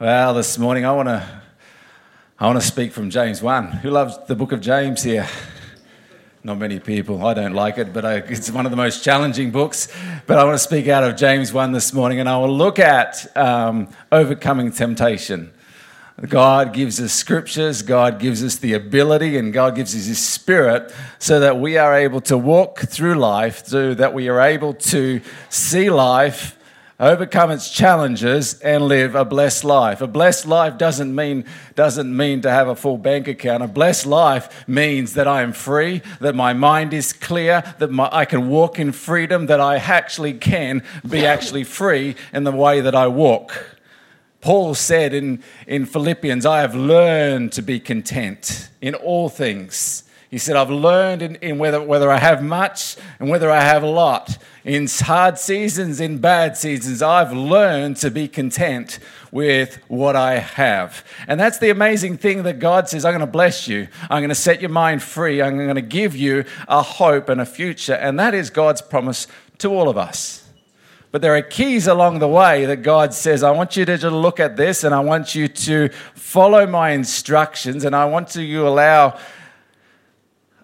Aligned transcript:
Well, 0.00 0.34
this 0.34 0.58
morning 0.58 0.84
I 0.84 0.90
want 0.90 1.06
to 1.06 1.24
I 2.40 2.46
want 2.46 2.60
to 2.60 2.66
speak 2.66 2.90
from 2.90 3.10
James 3.10 3.40
1. 3.40 3.70
Who 3.70 3.90
loves 3.90 4.18
the 4.26 4.34
book 4.34 4.50
of 4.50 4.60
James 4.60 5.04
here? 5.04 5.28
Not 6.42 6.58
many 6.58 6.80
people. 6.80 7.24
I 7.24 7.32
don't 7.32 7.52
like 7.52 7.78
it, 7.78 7.92
but 7.92 8.04
I, 8.04 8.14
it's 8.16 8.50
one 8.50 8.66
of 8.66 8.72
the 8.72 8.76
most 8.76 9.04
challenging 9.04 9.52
books. 9.52 9.86
But 10.26 10.40
I 10.40 10.42
want 10.42 10.56
to 10.56 10.58
speak 10.64 10.88
out 10.88 11.04
of 11.04 11.14
James 11.14 11.52
1 11.52 11.70
this 11.70 11.92
morning, 11.92 12.18
and 12.18 12.28
I 12.28 12.36
will 12.38 12.52
look 12.52 12.80
at 12.80 13.36
um, 13.36 13.86
overcoming 14.10 14.72
temptation. 14.72 15.52
God 16.20 16.72
gives 16.72 17.00
us 17.00 17.12
scriptures, 17.12 17.82
God 17.82 18.18
gives 18.18 18.42
us 18.42 18.56
the 18.56 18.72
ability, 18.72 19.38
and 19.38 19.52
God 19.52 19.76
gives 19.76 19.94
us 19.94 20.06
His 20.06 20.20
Spirit 20.20 20.92
so 21.20 21.38
that 21.38 21.60
we 21.60 21.78
are 21.78 21.96
able 21.96 22.20
to 22.22 22.36
walk 22.36 22.80
through 22.80 23.14
life, 23.14 23.64
so 23.64 23.94
that 23.94 24.12
we 24.12 24.28
are 24.28 24.40
able 24.40 24.74
to 24.74 25.20
see 25.50 25.88
life 25.88 26.53
overcome 27.00 27.50
its 27.50 27.70
challenges 27.70 28.60
and 28.60 28.84
live 28.86 29.14
a 29.14 29.24
blessed 29.24 29.64
life. 29.64 30.00
A 30.00 30.06
blessed 30.06 30.46
life 30.46 30.78
doesn't 30.78 31.14
mean 31.14 31.44
doesn't 31.74 32.16
mean 32.16 32.40
to 32.42 32.50
have 32.50 32.68
a 32.68 32.76
full 32.76 32.98
bank 32.98 33.26
account. 33.26 33.62
A 33.62 33.68
blessed 33.68 34.06
life 34.06 34.68
means 34.68 35.14
that 35.14 35.26
I 35.26 35.42
am 35.42 35.52
free, 35.52 36.02
that 36.20 36.34
my 36.34 36.52
mind 36.52 36.94
is 36.94 37.12
clear, 37.12 37.62
that 37.78 37.90
my, 37.90 38.08
I 38.12 38.24
can 38.24 38.48
walk 38.48 38.78
in 38.78 38.92
freedom, 38.92 39.46
that 39.46 39.60
I 39.60 39.76
actually 39.76 40.34
can 40.34 40.84
be 41.08 41.26
actually 41.26 41.64
free 41.64 42.14
in 42.32 42.44
the 42.44 42.52
way 42.52 42.80
that 42.80 42.94
I 42.94 43.08
walk. 43.08 43.76
Paul 44.40 44.74
said 44.74 45.14
in, 45.14 45.42
in 45.66 45.86
Philippians, 45.86 46.44
I 46.44 46.60
have 46.60 46.74
learned 46.74 47.52
to 47.52 47.62
be 47.62 47.80
content 47.80 48.68
in 48.82 48.94
all 48.94 49.30
things. 49.30 50.03
He 50.34 50.38
said, 50.38 50.56
I've 50.56 50.68
learned 50.68 51.22
in, 51.22 51.36
in 51.36 51.58
whether, 51.58 51.80
whether 51.80 52.10
I 52.10 52.18
have 52.18 52.42
much 52.42 52.96
and 53.20 53.28
whether 53.28 53.52
I 53.52 53.60
have 53.60 53.84
a 53.84 53.88
lot 53.88 54.36
in 54.64 54.88
hard 54.88 55.38
seasons, 55.38 56.00
in 56.00 56.18
bad 56.18 56.56
seasons, 56.56 57.02
I've 57.02 57.32
learned 57.32 57.98
to 57.98 58.10
be 58.10 58.26
content 58.26 58.98
with 59.30 59.78
what 59.86 60.16
I 60.16 60.40
have. 60.40 61.04
And 61.28 61.38
that's 61.38 61.58
the 61.58 61.70
amazing 61.70 62.16
thing 62.18 62.42
that 62.42 62.58
God 62.58 62.88
says, 62.88 63.04
I'm 63.04 63.12
going 63.12 63.20
to 63.20 63.28
bless 63.28 63.68
you. 63.68 63.86
I'm 64.10 64.22
going 64.22 64.28
to 64.28 64.34
set 64.34 64.60
your 64.60 64.70
mind 64.70 65.04
free. 65.04 65.40
I'm 65.40 65.56
going 65.56 65.76
to 65.76 65.80
give 65.80 66.16
you 66.16 66.44
a 66.66 66.82
hope 66.82 67.28
and 67.28 67.40
a 67.40 67.46
future. 67.46 67.94
And 67.94 68.18
that 68.18 68.34
is 68.34 68.50
God's 68.50 68.82
promise 68.82 69.28
to 69.58 69.68
all 69.70 69.88
of 69.88 69.96
us. 69.96 70.50
But 71.12 71.22
there 71.22 71.36
are 71.36 71.42
keys 71.42 71.86
along 71.86 72.18
the 72.18 72.26
way 72.26 72.66
that 72.66 72.78
God 72.78 73.14
says, 73.14 73.44
I 73.44 73.52
want 73.52 73.76
you 73.76 73.84
to 73.84 74.10
look 74.10 74.40
at 74.40 74.56
this 74.56 74.82
and 74.82 74.92
I 74.92 74.98
want 74.98 75.36
you 75.36 75.46
to 75.46 75.90
follow 76.16 76.66
my 76.66 76.90
instructions 76.90 77.84
and 77.84 77.94
I 77.94 78.06
want 78.06 78.34
you 78.34 78.62
to 78.62 78.66
allow 78.66 79.16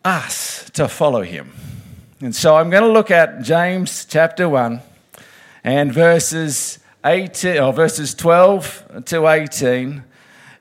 us 0.05 0.70
to 0.70 0.89
follow 0.89 1.23
him. 1.23 1.53
And 2.20 2.34
so 2.34 2.56
I'm 2.56 2.70
going 2.70 2.83
to 2.83 2.91
look 2.91 3.11
at 3.11 3.43
James 3.43 4.05
chapter 4.05 4.48
1 4.48 4.81
and 5.65 5.93
verses 5.93 6.79
18 7.05 7.59
or 7.59 7.73
verses 7.73 8.15
12 8.15 9.05
to 9.06 9.27
18. 9.27 10.05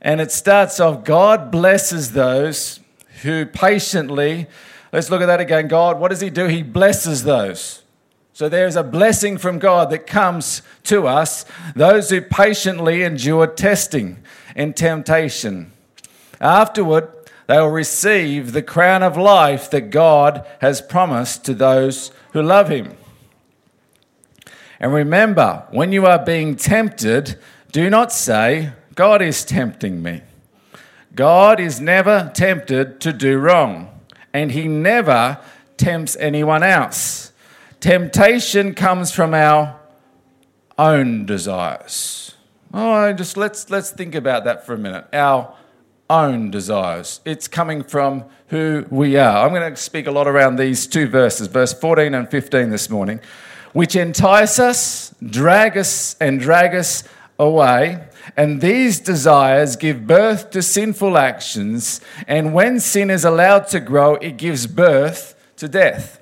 And 0.01 0.21
it 0.21 0.31
starts 0.31 0.79
off 0.79 1.03
God 1.03 1.51
blesses 1.51 2.13
those 2.13 2.79
who 3.23 3.45
patiently, 3.45 4.47
let's 4.93 5.09
look 5.09 5.21
at 5.21 5.25
that 5.25 5.41
again. 5.41 5.67
God, 5.67 5.99
what 5.99 6.09
does 6.09 6.21
He 6.21 6.29
do? 6.29 6.47
He 6.47 6.63
blesses 6.63 7.23
those. 7.23 7.83
So 8.31 8.47
there's 8.47 8.77
a 8.77 8.83
blessing 8.83 9.37
from 9.37 9.59
God 9.59 9.89
that 9.89 10.07
comes 10.07 10.61
to 10.85 11.07
us, 11.07 11.43
those 11.75 12.09
who 12.09 12.21
patiently 12.21 13.03
endure 13.03 13.47
testing 13.47 14.23
and 14.55 14.77
temptation. 14.77 15.73
Afterward, 16.39 17.18
they 17.49 17.57
will 17.57 17.71
receive 17.71 18.51
the 18.51 18.61
crown 18.61 19.01
of 19.01 19.17
life 19.17 19.71
that 19.71 19.89
God 19.89 20.45
has 20.61 20.83
promised 20.83 21.45
to 21.45 21.55
those 21.55 22.11
who 22.31 22.43
love 22.43 22.69
Him. 22.69 22.95
And 24.79 24.93
remember, 24.93 25.65
when 25.71 25.91
you 25.91 26.05
are 26.05 26.23
being 26.23 26.55
tempted, 26.55 27.39
do 27.71 27.89
not 27.89 28.11
say, 28.11 28.73
God 28.93 29.23
is 29.23 29.43
tempting 29.43 30.03
me. 30.03 30.21
God 31.15 31.59
is 31.59 31.81
never 31.81 32.31
tempted 32.35 33.01
to 33.01 33.11
do 33.11 33.39
wrong, 33.39 33.99
and 34.31 34.51
He 34.51 34.67
never 34.67 35.39
tempts 35.75 36.15
anyone 36.17 36.61
else. 36.61 37.31
Temptation 37.79 38.75
comes 38.75 39.11
from 39.11 39.33
our 39.33 39.79
own 40.77 41.25
desires. 41.25 42.35
Oh, 42.71 43.11
just 43.11 43.37
let's 43.37 43.71
let's 43.71 43.89
think 43.89 44.13
about 44.13 44.43
that 44.43 44.67
for 44.67 44.75
a 44.75 44.77
minute. 44.77 45.07
Our 45.11 45.55
own 46.09 46.49
desires. 46.49 47.21
It's 47.23 47.47
coming 47.47 47.83
from 47.83 48.25
who 48.47 48.85
we 48.89 49.15
are. 49.17 49.45
I'm 49.45 49.53
going 49.53 49.73
to 49.73 49.79
speak 49.79 50.07
a 50.07 50.11
lot 50.11 50.27
around 50.27 50.55
these 50.55 50.87
two 50.87 51.07
verses, 51.07 51.47
verse 51.47 51.73
14 51.73 52.13
and 52.13 52.29
15 52.29 52.69
this 52.69 52.89
morning, 52.89 53.19
which 53.73 53.95
entice 53.95 54.57
us, 54.57 55.13
drag 55.23 55.77
us, 55.77 56.15
and 56.19 56.39
drag 56.39 56.73
us 56.73 57.03
away. 57.37 58.03
And 58.35 58.59
these 58.59 58.99
desires 58.99 59.75
give 59.75 60.07
birth 60.07 60.49
to 60.51 60.61
sinful 60.61 61.17
actions. 61.17 62.01
And 62.27 62.53
when 62.53 62.79
sin 62.79 63.09
is 63.09 63.23
allowed 63.23 63.67
to 63.69 63.79
grow, 63.79 64.15
it 64.15 64.37
gives 64.37 64.65
birth 64.65 65.35
to 65.57 65.67
death. 65.67 66.19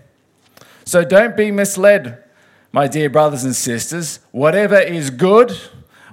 So 0.83 1.03
don't 1.03 1.35
be 1.35 1.51
misled, 1.51 2.23
my 2.71 2.87
dear 2.87 3.09
brothers 3.09 3.43
and 3.43 3.55
sisters. 3.55 4.19
Whatever 4.31 4.79
is 4.79 5.09
good, 5.09 5.51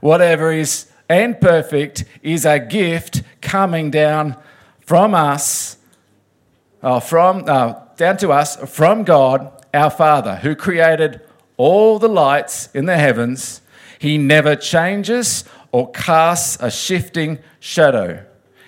whatever 0.01 0.53
is 0.53 0.91
and 1.09 1.41
perfect 1.41 2.05
is 2.23 2.45
a 2.45 2.59
gift 2.59 3.23
coming 3.45 3.91
down 3.91 4.37
from 4.81 5.15
us, 5.15 5.77
uh, 6.83 6.99
from 6.99 7.45
uh, 7.47 7.75
down 7.97 8.17
to 8.17 8.33
us 8.33 8.57
from 8.57 9.05
God, 9.05 9.65
our 9.73 9.91
Father, 9.91 10.37
who 10.37 10.57
created 10.57 11.21
all 11.57 11.99
the 11.99 12.09
lights 12.09 12.69
in 12.75 12.87
the 12.87 12.97
heavens. 12.97 13.61
He 13.99 14.19
never 14.19 14.57
changes 14.57 15.45
or 15.71 15.91
casts 15.93 16.57
a 16.61 16.71
shifting 16.71 17.39
shadow. 17.61 18.25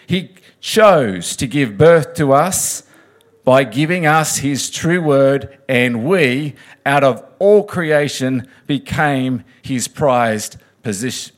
He 0.07 0.31
chose 0.61 1.37
to 1.37 1.47
give 1.47 1.77
birth 1.77 2.15
to 2.15 2.33
us 2.33 2.85
by 3.45 3.63
giving 3.63 4.07
us 4.07 4.39
his 4.39 4.71
true 4.71 5.01
word, 5.01 5.57
and 5.69 6.05
we, 6.05 6.55
out 6.85 7.05
of 7.05 7.25
all 7.39 7.63
creation, 7.63 8.49
became 8.67 9.45
his 9.63 9.87
prized 9.87 10.57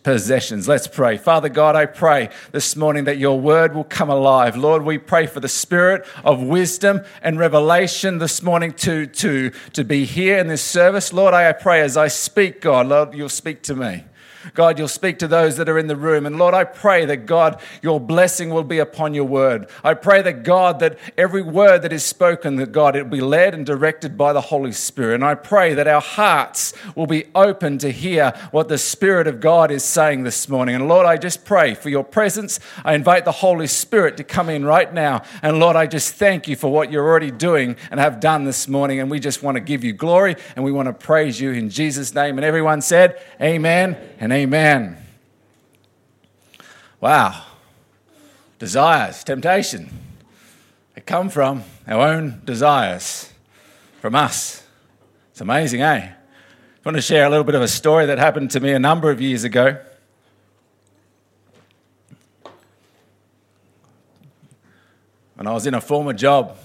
possessions. 0.03 0.69
Let's 0.69 0.87
pray. 0.87 1.17
Father 1.17 1.49
God, 1.49 1.75
I 1.75 1.87
pray 1.87 2.29
this 2.53 2.77
morning 2.77 3.05
that 3.05 3.17
your 3.17 3.41
word 3.41 3.75
will 3.75 3.85
come 3.85 4.11
alive. 4.11 4.57
Lord, 4.57 4.83
we 4.83 4.99
pray 4.99 5.27
for 5.27 5.41
the 5.41 5.49
spirit 5.49 6.07
of 6.23 6.43
wisdom 6.43 7.01
and 7.23 7.39
revelation 7.39 8.19
this 8.19 8.43
morning 8.43 8.75
to, 8.75 9.07
to, 9.07 9.51
to 9.73 9.85
be 9.85 10.05
here 10.05 10.39
in 10.39 10.49
this 10.49 10.63
service. 10.63 11.13
Lord, 11.13 11.33
I 11.33 11.51
pray 11.53 11.81
as 11.81 11.97
I 11.97 12.09
speak, 12.09 12.61
God, 12.61 12.89
Lord, 12.89 13.15
you'll 13.15 13.31
speak 13.31 13.63
to 13.63 13.75
me. 13.75 14.05
God, 14.55 14.79
you'll 14.79 14.89
speak 14.89 15.19
to 15.19 15.29
those 15.29 15.57
that 15.57 15.69
are 15.69 15.79
in 15.79 15.87
the 15.87 15.97
room. 15.97 16.27
And 16.27 16.39
Lord, 16.39 16.55
I 16.55 16.65
pray 16.65 17.05
that 17.05 17.27
God, 17.27 17.61
your 17.83 18.01
blessing 18.01 18.51
will 18.51 18.65
be 18.65 18.79
upon 18.79 19.15
your 19.15 19.25
word. 19.25 19.69
I 19.85 19.95
pray 19.95 20.23
that 20.23 20.43
God, 20.43 20.81
that 20.81 20.99
every 21.17 21.43
word 21.43 21.83
that 21.83 21.93
is 21.93 22.05
spoken, 22.05 22.57
that 22.57 22.73
God, 22.73 22.97
it 22.97 23.05
will 23.05 23.11
be 23.11 23.21
led 23.21 23.55
and 23.55 23.65
directed 23.65 24.17
by 24.17 24.33
the 24.33 24.41
Holy 24.41 24.73
Spirit. 24.73 25.17
And 25.17 25.25
I 25.25 25.35
pray 25.35 25.75
that 25.75 25.87
our 25.87 26.01
hearts 26.01 26.73
will 26.95 27.07
be 27.07 27.27
open 27.35 27.79
to 27.79 27.91
hear 27.91 28.33
what 28.51 28.69
the 28.69 28.79
Spirit 28.79 29.27
of 29.27 29.41
God 29.41 29.71
is 29.71 29.85
saying 29.85 30.23
this 30.23 30.49
morning. 30.49 30.75
And 30.75 30.89
Lord, 30.89 31.07
I 31.07 31.17
just 31.17 31.45
pray 31.45 31.75
for 31.75 31.89
your 31.89 32.05
presence. 32.05 32.59
I 32.85 32.95
invite 32.95 33.25
the 33.25 33.33
Holy 33.33 33.67
Spirit 33.67 34.17
to 34.17 34.25
come 34.25 34.49
in 34.49 34.65
right 34.65 34.93
now. 34.93 35.23
And 35.43 35.61
Lord, 35.61 35.77
I 35.77 35.87
just 35.87 36.15
thank 36.15 36.49
you 36.49 36.57
for 36.57 36.73
what 36.73 36.91
you're 36.91 37.07
already 37.07 37.31
doing 37.31 37.77
and 37.91 38.01
have 38.01 38.21
done 38.21 38.45
this 38.45 38.69
morning. 38.69 39.01
And 39.01 39.11
we 39.11 39.21
just 39.21 39.43
want 39.43 39.57
to 39.57 39.61
give 39.61 39.85
you 39.85 39.93
glory 39.93 40.37
and 40.57 40.65
we 40.65 40.73
want 40.73 40.87
to 40.87 40.93
praise 40.93 41.41
you 41.41 41.53
in 41.53 41.71
Jesus' 41.71 42.15
name. 42.15 42.39
And 42.39 42.45
everyone 42.45 42.81
said, 42.81 43.21
Amen 43.41 43.97
and 44.19 44.33
amen. 44.33 44.38
Wow. 47.01 47.45
Desires, 48.59 49.23
temptation. 49.23 49.89
They 50.95 51.01
come 51.01 51.29
from 51.29 51.63
our 51.87 52.09
own 52.09 52.43
desires, 52.45 53.33
from 54.01 54.15
us. 54.15 54.65
It's 55.31 55.41
amazing, 55.41 55.83
eh? 55.83 56.13
I 56.13 56.15
want 56.85 56.97
to 56.97 57.03
share 57.03 57.25
a 57.25 57.31
little 57.31 57.45
bit 57.45 57.55
of 57.55 57.63
a 57.63 57.69
story 57.69 58.07
that 58.07 58.19
happened 58.19 58.51
to 58.53 58.61
me 58.61 58.73
a 58.73 58.79
number 58.79 59.11
of 59.11 59.21
years 59.21 59.45
ago. 59.45 59.79
When 65.35 65.47
I 65.47 65.53
was 65.53 65.67
in 65.67 65.75
a 65.75 65.81
former 65.81 66.13
job, 66.13 66.57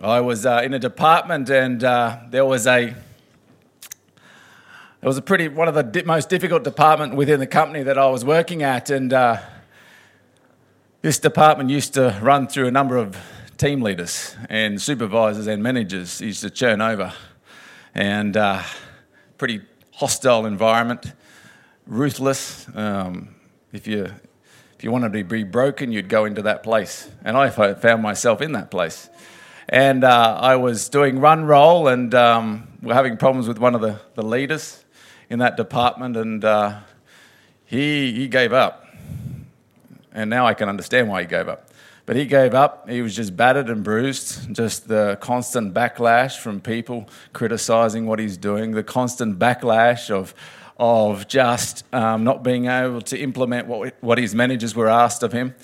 I 0.00 0.20
was 0.20 0.46
uh, 0.46 0.62
in 0.64 0.72
a 0.72 0.78
department 0.78 1.50
and 1.50 1.84
uh, 1.84 2.20
there 2.30 2.46
was 2.46 2.66
a 2.66 2.94
it 5.00 5.06
was 5.06 5.16
a 5.16 5.22
pretty 5.22 5.46
one 5.46 5.68
of 5.68 5.74
the 5.74 5.84
di- 5.84 6.02
most 6.02 6.28
difficult 6.28 6.64
department 6.64 7.14
within 7.14 7.38
the 7.38 7.46
company 7.46 7.84
that 7.84 7.96
I 7.96 8.08
was 8.08 8.24
working 8.24 8.64
at, 8.64 8.90
and 8.90 9.12
uh, 9.12 9.38
this 11.02 11.20
department 11.20 11.70
used 11.70 11.94
to 11.94 12.18
run 12.20 12.48
through 12.48 12.66
a 12.66 12.72
number 12.72 12.96
of 12.96 13.16
team 13.58 13.80
leaders 13.80 14.34
and 14.48 14.82
supervisors 14.82 15.46
and 15.46 15.62
managers. 15.62 16.20
used 16.20 16.40
to 16.40 16.50
churn 16.50 16.80
over, 16.80 17.12
and 17.94 18.36
uh, 18.36 18.60
pretty 19.36 19.60
hostile 19.92 20.46
environment, 20.46 21.12
ruthless. 21.86 22.66
Um, 22.74 23.36
if 23.72 23.86
you 23.86 24.12
if 24.76 24.82
you 24.82 24.90
wanted 24.90 25.12
to 25.12 25.22
be 25.22 25.44
broken, 25.44 25.92
you'd 25.92 26.08
go 26.08 26.24
into 26.24 26.42
that 26.42 26.64
place, 26.64 27.08
and 27.24 27.36
I 27.36 27.50
found 27.50 28.02
myself 28.02 28.42
in 28.42 28.50
that 28.52 28.72
place. 28.72 29.08
And 29.68 30.02
uh, 30.02 30.38
I 30.40 30.56
was 30.56 30.88
doing 30.88 31.20
run 31.20 31.44
roll, 31.44 31.86
and 31.86 32.12
um, 32.16 32.66
we're 32.82 32.94
having 32.94 33.16
problems 33.16 33.46
with 33.46 33.58
one 33.58 33.76
of 33.76 33.80
the, 33.80 34.00
the 34.14 34.22
leaders 34.22 34.84
in 35.30 35.38
that 35.40 35.56
department, 35.56 36.16
and 36.16 36.44
uh, 36.44 36.80
he, 37.64 38.12
he 38.12 38.28
gave 38.28 38.52
up. 38.52 38.86
And 40.12 40.30
now 40.30 40.46
I 40.46 40.54
can 40.54 40.68
understand 40.68 41.08
why 41.08 41.20
he 41.22 41.26
gave 41.26 41.48
up. 41.48 41.68
But 42.06 42.16
he 42.16 42.24
gave 42.24 42.54
up. 42.54 42.88
He 42.88 43.02
was 43.02 43.14
just 43.14 43.36
battered 43.36 43.68
and 43.68 43.84
bruised. 43.84 44.54
Just 44.54 44.88
the 44.88 45.18
constant 45.20 45.74
backlash 45.74 46.38
from 46.38 46.60
people 46.60 47.06
criticizing 47.34 48.06
what 48.06 48.18
he's 48.18 48.38
doing, 48.38 48.72
the 48.72 48.82
constant 48.82 49.38
backlash 49.38 50.10
of, 50.10 50.34
of 50.78 51.28
just 51.28 51.84
um, 51.92 52.24
not 52.24 52.42
being 52.42 52.64
able 52.64 53.02
to 53.02 53.18
implement 53.18 53.66
what, 53.66 53.94
what 54.00 54.16
his 54.16 54.34
managers 54.34 54.74
were 54.74 54.88
asked 54.88 55.22
of 55.22 55.32
him. 55.32 55.54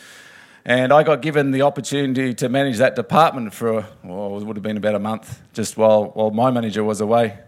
And 0.67 0.93
I 0.93 1.03
got 1.03 1.23
given 1.23 1.51
the 1.51 1.63
opportunity 1.63 2.35
to 2.35 2.49
manage 2.51 2.77
that 2.77 2.95
department 2.95 3.55
for, 3.55 3.87
well, 4.03 4.39
it 4.39 4.45
would 4.45 4.57
have 4.57 4.63
been 4.63 4.77
about 4.77 4.95
a 4.95 4.99
month, 4.99 5.41
just 5.55 5.79
while, 5.79 6.07
while 6.11 6.31
my 6.31 6.51
manager 6.51 6.85
was 6.85 7.01
away. 7.01 7.39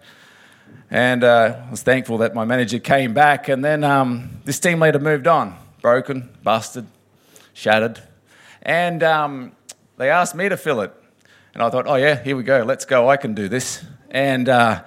And 0.90 1.24
uh, 1.24 1.62
I 1.66 1.70
was 1.70 1.82
thankful 1.82 2.18
that 2.18 2.34
my 2.34 2.44
manager 2.44 2.78
came 2.78 3.12
back. 3.12 3.48
And 3.48 3.64
then 3.64 3.82
um, 3.82 4.40
this 4.44 4.60
team 4.60 4.80
leader 4.80 4.98
moved 4.98 5.26
on, 5.26 5.56
broken, 5.82 6.30
busted, 6.42 6.86
shattered. 7.54 8.00
And 8.62 9.02
um, 9.02 9.52
they 9.96 10.10
asked 10.10 10.34
me 10.34 10.48
to 10.48 10.56
fill 10.56 10.80
it. 10.80 10.92
And 11.54 11.62
I 11.62 11.70
thought, 11.70 11.86
oh, 11.86 11.96
yeah, 11.96 12.22
here 12.22 12.36
we 12.36 12.42
go. 12.42 12.62
Let's 12.62 12.84
go. 12.84 13.08
I 13.08 13.16
can 13.16 13.34
do 13.34 13.48
this. 13.48 13.84
And, 14.10 14.48
uh, 14.48 14.84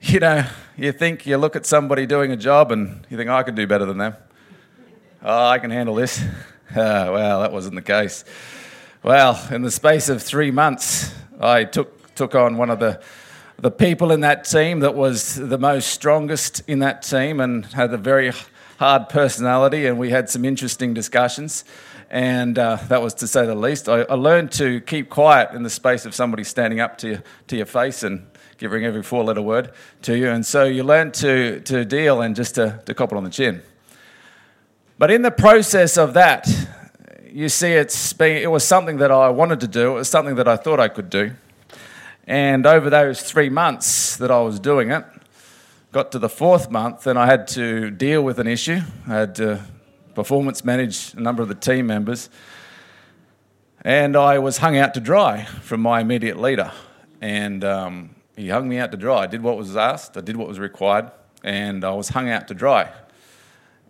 you 0.00 0.20
know, 0.20 0.44
you 0.76 0.92
think 0.92 1.26
you 1.26 1.36
look 1.36 1.56
at 1.56 1.66
somebody 1.66 2.04
doing 2.04 2.32
a 2.32 2.36
job 2.36 2.72
and 2.72 3.06
you 3.08 3.16
think, 3.16 3.30
oh, 3.30 3.34
I 3.34 3.42
can 3.42 3.54
do 3.54 3.66
better 3.66 3.86
than 3.86 3.98
them. 3.98 4.16
Oh, 5.22 5.46
I 5.46 5.58
can 5.58 5.70
handle 5.70 5.94
this. 5.94 6.22
Uh, 6.70 7.08
well, 7.12 7.42
that 7.42 7.52
wasn't 7.52 7.72
the 7.76 7.82
case. 7.82 8.24
Well, 9.04 9.40
in 9.52 9.62
the 9.62 9.70
space 9.70 10.08
of 10.08 10.20
three 10.20 10.50
months, 10.50 11.14
I 11.38 11.62
took, 11.62 12.14
took 12.16 12.34
on 12.34 12.56
one 12.56 12.68
of 12.68 12.80
the, 12.80 13.00
the 13.64 13.70
people 13.70 14.12
in 14.12 14.20
that 14.20 14.44
team 14.44 14.80
that 14.80 14.94
was 14.94 15.36
the 15.36 15.56
most 15.56 15.88
strongest 15.88 16.62
in 16.68 16.80
that 16.80 17.00
team 17.00 17.40
and 17.40 17.64
had 17.64 17.90
a 17.94 17.96
very 17.96 18.30
hard 18.78 19.08
personality, 19.08 19.86
and 19.86 19.98
we 19.98 20.10
had 20.10 20.28
some 20.28 20.44
interesting 20.44 20.92
discussions 20.92 21.64
and 22.10 22.58
uh, 22.58 22.76
that 22.88 23.00
was 23.00 23.14
to 23.14 23.26
say 23.26 23.46
the 23.46 23.54
least. 23.54 23.88
I, 23.88 24.02
I, 24.02 24.16
learned 24.16 24.52
to 24.52 24.82
keep 24.82 25.08
quiet 25.08 25.52
in 25.52 25.62
the 25.62 25.70
space 25.70 26.04
of 26.04 26.14
somebody 26.14 26.44
standing 26.44 26.78
up 26.78 26.98
to, 26.98 27.08
you, 27.08 27.22
to 27.46 27.56
your 27.56 27.64
face 27.64 28.02
and 28.02 28.26
giving 28.58 28.84
every 28.84 29.02
four 29.02 29.24
letter 29.24 29.40
word 29.40 29.72
to 30.02 30.14
you. 30.14 30.28
And 30.28 30.44
so 30.44 30.64
you 30.64 30.84
learn 30.84 31.10
to, 31.12 31.60
to 31.60 31.86
deal 31.86 32.20
and 32.20 32.36
just 32.36 32.56
to, 32.56 32.82
to 32.84 32.92
cop 32.92 33.12
it 33.12 33.16
on 33.16 33.24
the 33.24 33.30
chin. 33.30 33.62
But 34.98 35.10
in 35.10 35.22
the 35.22 35.30
process 35.30 35.96
of 35.96 36.12
that, 36.12 36.46
you 37.24 37.48
see, 37.48 37.72
it's 37.72 38.12
been, 38.12 38.42
it 38.42 38.50
was 38.50 38.62
something 38.62 38.98
that 38.98 39.10
I 39.10 39.30
wanted 39.30 39.60
to 39.60 39.68
do, 39.68 39.92
it 39.92 39.94
was 39.94 40.08
something 40.10 40.34
that 40.34 40.48
I 40.48 40.56
thought 40.56 40.80
I 40.80 40.88
could 40.88 41.08
do. 41.08 41.32
And 42.26 42.66
over 42.66 42.88
those 42.88 43.22
three 43.22 43.50
months 43.50 44.16
that 44.16 44.30
I 44.30 44.40
was 44.40 44.58
doing 44.58 44.90
it, 44.90 45.04
got 45.92 46.10
to 46.12 46.18
the 46.18 46.28
fourth 46.28 46.70
month 46.70 47.06
and 47.06 47.18
I 47.18 47.26
had 47.26 47.46
to 47.48 47.90
deal 47.90 48.22
with 48.22 48.38
an 48.38 48.46
issue. 48.46 48.80
I 49.06 49.14
had 49.14 49.34
to 49.36 49.64
performance 50.14 50.64
manage 50.64 51.12
a 51.14 51.20
number 51.20 51.42
of 51.42 51.48
the 51.48 51.54
team 51.54 51.86
members. 51.86 52.30
And 53.82 54.16
I 54.16 54.38
was 54.38 54.58
hung 54.58 54.78
out 54.78 54.94
to 54.94 55.00
dry 55.00 55.44
from 55.44 55.82
my 55.82 56.00
immediate 56.00 56.40
leader. 56.40 56.72
And 57.20 57.62
um, 57.62 58.14
he 58.36 58.48
hung 58.48 58.68
me 58.68 58.78
out 58.78 58.90
to 58.92 58.96
dry. 58.96 59.24
I 59.24 59.26
did 59.26 59.42
what 59.42 59.58
was 59.58 59.76
asked, 59.76 60.16
I 60.16 60.20
did 60.22 60.36
what 60.36 60.48
was 60.48 60.58
required, 60.58 61.10
and 61.42 61.84
I 61.84 61.92
was 61.92 62.08
hung 62.08 62.30
out 62.30 62.48
to 62.48 62.54
dry. 62.54 62.90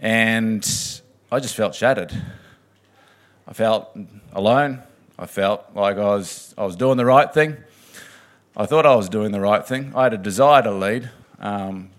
And 0.00 0.66
I 1.30 1.38
just 1.38 1.54
felt 1.54 1.74
shattered. 1.76 2.12
I 3.46 3.52
felt 3.52 3.96
alone. 4.32 4.82
I 5.16 5.26
felt 5.26 5.66
like 5.74 5.96
I 5.96 6.16
was, 6.16 6.52
I 6.58 6.64
was 6.64 6.74
doing 6.74 6.96
the 6.96 7.04
right 7.04 7.32
thing. 7.32 7.56
I 8.56 8.66
thought 8.66 8.86
I 8.86 8.94
was 8.94 9.08
doing 9.08 9.32
the 9.32 9.40
right 9.40 9.66
thing. 9.66 9.92
I 9.96 10.04
had 10.04 10.14
a 10.14 10.18
desire 10.18 10.62
to 10.62 10.70
lead, 10.70 11.10
um, 11.40 11.90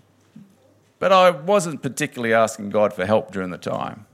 but 0.98 1.12
I 1.12 1.28
wasn't 1.28 1.82
particularly 1.82 2.32
asking 2.32 2.70
God 2.70 2.94
for 2.94 3.04
help 3.04 3.30
during 3.30 3.50
the 3.50 3.58
time. 3.58 4.06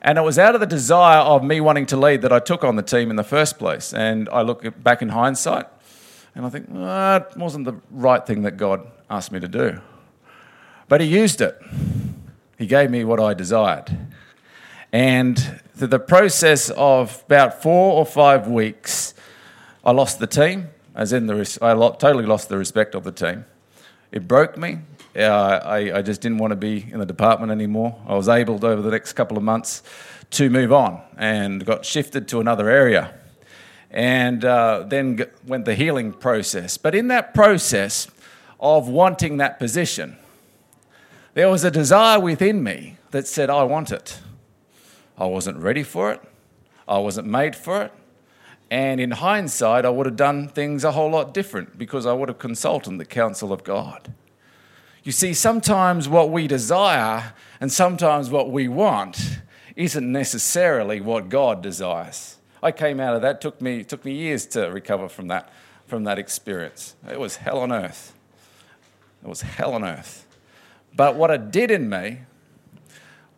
And 0.00 0.16
it 0.16 0.22
was 0.22 0.38
out 0.38 0.54
of 0.54 0.62
the 0.62 0.66
desire 0.66 1.20
of 1.20 1.44
me 1.44 1.60
wanting 1.60 1.84
to 1.86 1.98
lead 1.98 2.22
that 2.22 2.32
I 2.32 2.38
took 2.38 2.64
on 2.64 2.76
the 2.76 2.82
team 2.82 3.10
in 3.10 3.16
the 3.16 3.24
first 3.24 3.58
place. 3.58 3.92
And 3.92 4.30
I 4.30 4.40
look 4.40 4.82
back 4.82 5.02
in 5.02 5.10
hindsight 5.10 5.66
and 6.34 6.46
I 6.46 6.48
think, 6.48 6.68
well, 6.70 6.84
that 6.84 7.36
wasn't 7.36 7.66
the 7.66 7.74
right 7.90 8.26
thing 8.26 8.42
that 8.42 8.56
God 8.56 8.86
asked 9.10 9.30
me 9.30 9.38
to 9.40 9.48
do. 9.48 9.80
But 10.88 11.02
He 11.02 11.06
used 11.06 11.42
it, 11.42 11.60
He 12.58 12.66
gave 12.66 12.90
me 12.90 13.04
what 13.04 13.20
I 13.20 13.34
desired. 13.34 13.94
And 14.90 15.60
through 15.76 15.88
the 15.88 15.98
process 15.98 16.70
of 16.70 17.22
about 17.26 17.62
four 17.62 17.92
or 17.94 18.06
five 18.06 18.48
weeks, 18.48 19.12
I 19.84 19.90
lost 19.90 20.18
the 20.18 20.26
team, 20.26 20.70
as 20.94 21.12
in 21.12 21.26
the, 21.26 21.58
I 21.60 21.74
totally 21.74 22.26
lost 22.26 22.48
the 22.48 22.58
respect 22.58 22.94
of 22.94 23.04
the 23.04 23.12
team. 23.12 23.44
It 24.12 24.28
broke 24.28 24.56
me. 24.56 24.78
Uh, 25.16 25.20
I, 25.22 25.98
I, 25.98 26.02
just 26.02 26.20
didn't 26.20 26.38
want 26.38 26.50
to 26.52 26.56
be 26.56 26.86
in 26.90 26.98
the 26.98 27.06
department 27.06 27.52
anymore. 27.52 28.00
I 28.06 28.14
was 28.14 28.28
able 28.28 28.64
over 28.64 28.82
the 28.82 28.90
next 28.90 29.12
couple 29.12 29.36
of 29.36 29.42
months 29.42 29.82
to 30.30 30.50
move 30.50 30.72
on 30.72 31.00
and 31.16 31.64
got 31.64 31.84
shifted 31.84 32.26
to 32.28 32.40
another 32.40 32.68
area. 32.68 33.14
And 33.90 34.44
uh, 34.44 34.84
then 34.86 35.24
went 35.46 35.66
the 35.66 35.74
healing 35.74 36.12
process. 36.12 36.76
But 36.78 36.96
in 36.96 37.08
that 37.08 37.32
process 37.32 38.08
of 38.58 38.88
wanting 38.88 39.36
that 39.36 39.60
position, 39.60 40.16
there 41.34 41.48
was 41.48 41.62
a 41.64 41.70
desire 41.70 42.18
within 42.18 42.62
me 42.62 42.96
that 43.12 43.28
said, 43.28 43.50
I 43.50 43.62
want 43.64 43.92
it. 43.92 44.18
I 45.16 45.26
wasn't 45.26 45.58
ready 45.58 45.84
for 45.84 46.10
it, 46.10 46.20
I 46.88 46.98
wasn't 46.98 47.28
made 47.28 47.54
for 47.54 47.82
it. 47.82 47.92
And 48.74 48.98
in 49.00 49.12
hindsight, 49.12 49.84
I 49.84 49.90
would 49.90 50.06
have 50.06 50.16
done 50.16 50.48
things 50.48 50.82
a 50.82 50.90
whole 50.90 51.08
lot 51.08 51.32
different 51.32 51.78
because 51.78 52.06
I 52.06 52.12
would 52.12 52.28
have 52.28 52.40
consulted 52.40 52.98
the 52.98 53.04
counsel 53.04 53.52
of 53.52 53.62
God. 53.62 54.12
You 55.04 55.12
see, 55.12 55.32
sometimes 55.32 56.08
what 56.08 56.32
we 56.32 56.48
desire 56.48 57.34
and 57.60 57.70
sometimes 57.70 58.30
what 58.30 58.50
we 58.50 58.66
want 58.66 59.38
isn't 59.76 60.10
necessarily 60.10 61.00
what 61.00 61.28
God 61.28 61.62
desires. 61.62 62.38
I 62.64 62.72
came 62.72 62.98
out 62.98 63.14
of 63.14 63.22
that, 63.22 63.40
took 63.40 63.60
me, 63.60 63.84
took 63.84 64.04
me 64.04 64.10
years 64.10 64.44
to 64.46 64.62
recover 64.62 65.08
from 65.08 65.28
that, 65.28 65.52
from 65.86 66.02
that 66.02 66.18
experience. 66.18 66.96
It 67.08 67.20
was 67.20 67.36
hell 67.36 67.60
on 67.60 67.70
earth. 67.70 68.12
It 69.22 69.28
was 69.28 69.42
hell 69.42 69.74
on 69.74 69.84
earth. 69.84 70.26
But 70.96 71.14
what 71.14 71.30
it 71.30 71.52
did 71.52 71.70
in 71.70 71.88
me 71.88 72.22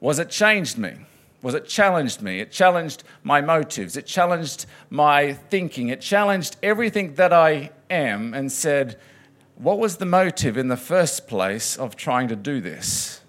was 0.00 0.18
it 0.18 0.30
changed 0.30 0.78
me 0.78 0.94
was 1.42 1.54
it 1.54 1.66
challenged 1.66 2.22
me. 2.22 2.40
It 2.40 2.50
challenged 2.50 3.04
my 3.22 3.40
motives. 3.40 3.96
It 3.96 4.06
challenged 4.06 4.66
my 4.90 5.34
thinking. 5.34 5.88
It 5.88 6.00
challenged 6.00 6.56
everything 6.62 7.14
that 7.14 7.32
I 7.32 7.70
am 7.90 8.34
and 8.34 8.50
said, 8.50 8.98
what 9.56 9.78
was 9.78 9.96
the 9.96 10.06
motive 10.06 10.56
in 10.56 10.68
the 10.68 10.76
first 10.76 11.26
place 11.26 11.76
of 11.76 11.96
trying 11.96 12.28
to 12.28 12.36
do 12.36 12.60
this? 12.60 13.20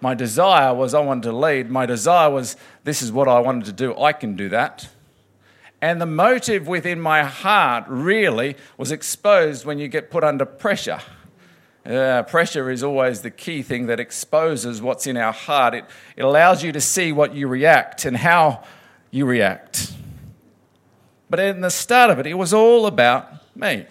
My 0.00 0.14
desire 0.14 0.74
was 0.74 0.94
I 0.94 1.00
wanted 1.00 1.24
to 1.24 1.32
lead. 1.32 1.70
My 1.70 1.86
desire 1.86 2.30
was 2.30 2.56
this 2.84 3.02
is 3.02 3.10
what 3.10 3.28
I 3.28 3.40
wanted 3.40 3.64
to 3.66 3.72
do. 3.72 3.96
I 3.98 4.12
can 4.12 4.36
do 4.36 4.48
that. 4.50 4.88
And 5.80 6.00
the 6.00 6.06
motive 6.06 6.66
within 6.66 7.00
my 7.00 7.22
heart 7.22 7.84
really 7.86 8.56
was 8.78 8.90
exposed 8.90 9.64
when 9.64 9.78
you 9.78 9.88
get 9.88 10.10
put 10.10 10.24
under 10.24 10.44
pressure. 10.44 11.00
Uh, 11.86 12.24
pressure 12.24 12.68
is 12.68 12.82
always 12.82 13.22
the 13.22 13.30
key 13.30 13.62
thing 13.62 13.86
that 13.86 14.00
exposes 14.00 14.82
what's 14.82 15.06
in 15.06 15.16
our 15.16 15.32
heart. 15.32 15.72
It, 15.72 15.84
it 16.16 16.22
allows 16.22 16.64
you 16.64 16.72
to 16.72 16.80
see 16.80 17.12
what 17.12 17.34
you 17.34 17.46
react 17.46 18.04
and 18.04 18.16
how 18.16 18.64
you 19.12 19.24
react. 19.24 19.92
But 21.30 21.38
in 21.38 21.60
the 21.60 21.70
start 21.70 22.10
of 22.10 22.18
it, 22.18 22.26
it 22.26 22.34
was 22.34 22.52
all 22.52 22.86
about 22.86 23.56
me. 23.56 23.86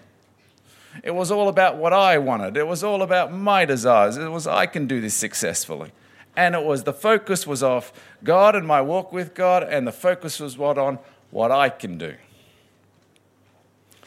It 1.04 1.12
was 1.12 1.32
all 1.32 1.48
about 1.48 1.78
what 1.78 1.94
I 1.94 2.18
wanted. 2.18 2.58
It 2.58 2.68
was 2.68 2.84
all 2.84 3.02
about 3.02 3.32
my 3.32 3.64
desires. 3.64 4.18
It 4.18 4.30
was, 4.30 4.46
I 4.46 4.66
can 4.66 4.88
do 4.88 5.00
this 5.00 5.14
successfully. 5.14 5.92
And 6.36 6.54
it 6.54 6.64
was, 6.64 6.84
the 6.84 6.94
focus 6.94 7.48
was 7.48 7.64
off 7.64 7.94
God 8.24 8.56
and 8.56 8.68
my 8.68 8.82
walk 8.82 9.14
with 9.14 9.34
God, 9.34 9.64
and 9.64 9.88
the 9.88 9.94
focus 9.94 10.40
was 10.40 10.58
what 10.58 10.78
on 10.78 11.00
what 11.32 11.52
I 11.52 11.70
can 11.70 11.98
do. 11.98 12.16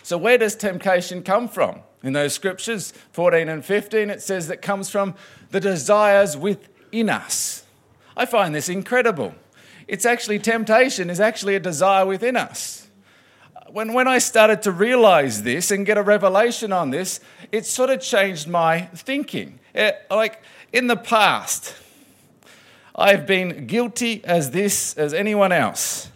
So, 0.02 0.18
where 0.18 0.36
does 0.36 0.56
temptation 0.56 1.22
come 1.22 1.48
from? 1.48 1.80
In 2.02 2.12
those 2.12 2.32
scriptures, 2.32 2.92
14 3.12 3.48
and 3.48 3.64
15, 3.64 4.10
it 4.10 4.22
says 4.22 4.48
that 4.48 4.62
comes 4.62 4.88
from 4.88 5.14
the 5.50 5.60
desires 5.60 6.36
within 6.36 7.10
us. 7.10 7.64
I 8.16 8.26
find 8.26 8.54
this 8.54 8.68
incredible. 8.68 9.34
It's 9.86 10.04
actually, 10.04 10.38
temptation 10.38 11.10
is 11.10 11.18
actually 11.18 11.54
a 11.54 11.60
desire 11.60 12.06
within 12.06 12.36
us 12.36 12.88
when, 13.70 13.92
when 13.92 14.08
I 14.08 14.18
started 14.18 14.62
to 14.62 14.72
realize 14.72 15.42
this 15.42 15.70
and 15.70 15.84
get 15.84 15.98
a 15.98 16.02
revelation 16.02 16.72
on 16.72 16.90
this, 16.90 17.20
it 17.52 17.66
sort 17.66 17.90
of 17.90 18.00
changed 18.00 18.48
my 18.48 18.82
thinking. 18.86 19.60
It, 19.74 20.06
like 20.10 20.42
in 20.72 20.86
the 20.86 20.96
past, 20.96 21.74
I've 22.94 23.26
been 23.26 23.66
guilty 23.66 24.24
as 24.24 24.50
this 24.50 24.96
as 24.96 25.14
anyone 25.14 25.52
else. 25.52 26.10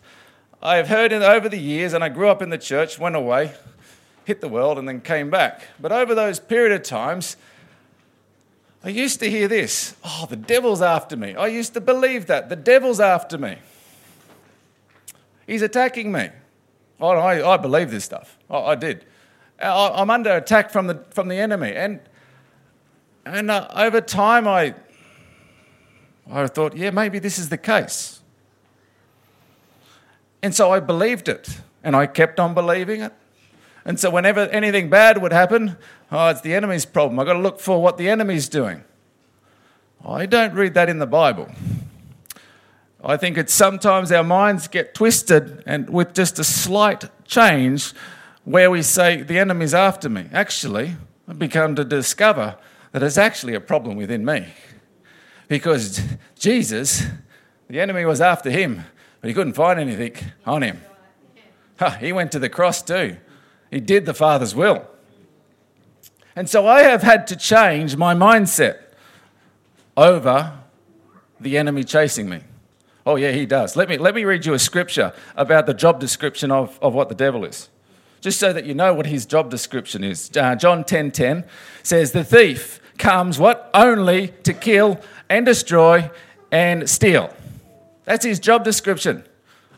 I've 0.63 0.89
heard 0.89 1.13
it 1.13 1.23
over 1.23 1.49
the 1.49 1.59
years, 1.59 1.93
and 1.93 2.05
I 2.05 2.09
grew 2.09 2.29
up 2.29 2.41
in 2.41 2.51
the 2.51 2.59
church, 2.59 2.99
went 2.99 3.17
away, 3.17 3.53
hit 4.25 4.41
the 4.41 4.49
world, 4.49 4.79
and 4.79 4.89
then 4.89 5.01
came 5.01 5.31
back. 5.31 5.63
But 5.81 5.93
over 5.93 6.15
those 6.15 6.39
period 6.39 6.73
of 6.73 6.83
times, 6.83 7.37
I 8.85 8.89
used 8.89 9.21
to 9.21 9.31
hear 9.31 9.49
this 9.49 9.95
oh, 10.05 10.27
the 10.29 10.37
devil's 10.37 10.83
after 10.83 11.17
me. 11.17 11.35
I 11.35 11.47
used 11.47 11.75
to 11.75 11.81
believe 11.81 12.27
that. 12.27 12.49
The 12.49 12.57
devil's 12.57 13.01
after 13.01 13.39
me. 13.39 13.59
He's 15.47 15.63
attacking 15.63 16.13
me. 16.13 16.31
Oh, 17.01 17.11
I, 17.11 17.55
I 17.55 17.57
believe 17.57 17.91
this 17.91 18.05
stuff. 18.05 18.39
I, 18.49 18.59
I 18.59 18.75
did. 18.75 19.05
I, 19.61 20.01
am 20.01 20.11
under 20.11 20.37
attack 20.37 20.71
from 20.71 20.87
the, 20.87 21.05
from 21.11 21.29
the 21.29 21.37
enemy. 21.37 21.73
And, 21.75 22.01
and 23.25 23.51
uh, 23.51 23.69
over 23.75 24.01
time, 24.01 24.47
I, 24.47 24.75
I 26.31 26.47
thought, 26.47 26.77
yeah, 26.77 26.91
maybe 26.91 27.19
this 27.19 27.39
is 27.39 27.49
the 27.49 27.59
case. 27.59 28.21
And 30.43 30.55
so 30.55 30.73
I 30.73 30.81
believed 30.81 31.29
it, 31.29 31.61
and 31.85 31.95
I 31.95 32.07
kept 32.07 32.41
on 32.41 32.55
believing 32.55 33.01
it. 33.01 33.13
And 33.85 33.99
so 33.99 34.11
whenever 34.11 34.41
anything 34.49 34.91
bad 34.91 35.21
would 35.21 35.33
happen, 35.33 35.77
oh, 36.11 36.29
it's 36.29 36.41
the 36.41 36.55
enemy's 36.55 36.85
problem. 36.85 37.19
I've 37.19 37.27
got 37.27 37.35
to 37.35 37.41
look 37.41 37.61
for 37.61 37.83
what 37.83 37.97
the 37.97 38.09
enemy's 38.09 38.49
doing. 38.49 38.85
I 40.05 40.27
don't 40.27 40.55
read 40.55 40.75
that 40.75 40.89
in 40.89 40.99
the 40.99 41.07
Bible. 41.07 41.49
I 43.05 43.17
think 43.17 43.37
it's 43.37 43.53
sometimes 43.53 44.13
our 44.13 44.23
minds 44.23 44.69
get 44.69 44.95
twisted 44.95 45.63
and 45.67 45.91
with 45.91 46.15
just 46.15 46.39
a 46.39 46.45
slight 46.45 47.05
change 47.25 47.93
where 48.45 48.71
we 48.71 48.83
say 48.83 49.23
the 49.23 49.39
enemy's 49.39 49.75
after 49.75 50.09
me. 50.09 50.29
Actually, 50.33 50.97
I've 51.27 51.39
become 51.39 51.75
to 51.77 51.85
discover 51.85 52.57
that 52.93 53.03
it's 53.03 53.19
actually 53.19 53.55
a 53.55 53.61
problem 53.61 53.97
within 53.97 54.25
me. 54.25 54.47
Because 55.49 56.01
Jesus, 56.39 57.05
the 57.69 57.81
enemy 57.81 58.05
was 58.05 58.21
after 58.21 58.51
him, 58.51 58.85
but 59.21 59.29
he 59.29 59.35
couldn't 59.35 59.55
find 59.55 59.81
anything 59.81 60.17
on 60.47 60.63
him. 60.63 60.81
he 62.01 62.13
went 62.13 62.33
to 62.33 62.39
the 62.39 62.49
cross 62.49 62.83
too. 62.83 63.17
He 63.73 63.81
did 63.81 64.05
the 64.05 64.15
Father's 64.15 64.55
will. 64.55 64.87
And 66.37 66.49
so 66.49 66.67
I 66.67 66.83
have 66.83 67.03
had 67.03 67.27
to 67.29 67.37
change 67.37 67.97
my 67.97 68.15
mindset 68.15 68.83
over 69.97 70.59
the 71.41 71.57
enemy 71.57 71.83
chasing 71.83 72.29
me. 72.29 72.41
Oh, 73.05 73.17
yeah, 73.17 73.33
he 73.33 73.47
does. 73.47 73.75
Let 73.75 73.89
me, 73.89 73.97
let 73.97 74.15
me 74.15 74.25
read 74.25 74.45
you 74.45 74.53
a 74.53 74.59
scripture 74.59 75.13
about 75.37 75.67
the 75.67 75.75
job 75.75 75.99
description 75.99 76.51
of, 76.51 76.79
of 76.81 76.95
what 76.95 77.09
the 77.09 77.15
devil 77.15 77.45
is, 77.45 77.71
just 78.21 78.39
so 78.39 78.53
that 78.53 78.67
you 78.67 78.75
know 78.75 78.93
what 78.93 79.07
his 79.07 79.25
job 79.25 79.51
description 79.51 80.05
is. 80.05 80.31
Uh, 80.37 80.55
John 80.55 80.85
10 80.85 81.11
10 81.11 81.45
says, 81.83 82.13
The 82.13 82.25
thief 82.25 82.79
comes 82.99 83.39
what? 83.39 83.71
Only 83.73 84.29
to 84.45 84.53
kill 84.53 85.01
and 85.31 85.47
destroy 85.47 86.11
and 86.53 86.89
steal. 86.89 87.35
That's 88.05 88.25
his 88.25 88.39
job 88.39 88.65
description. 88.65 89.25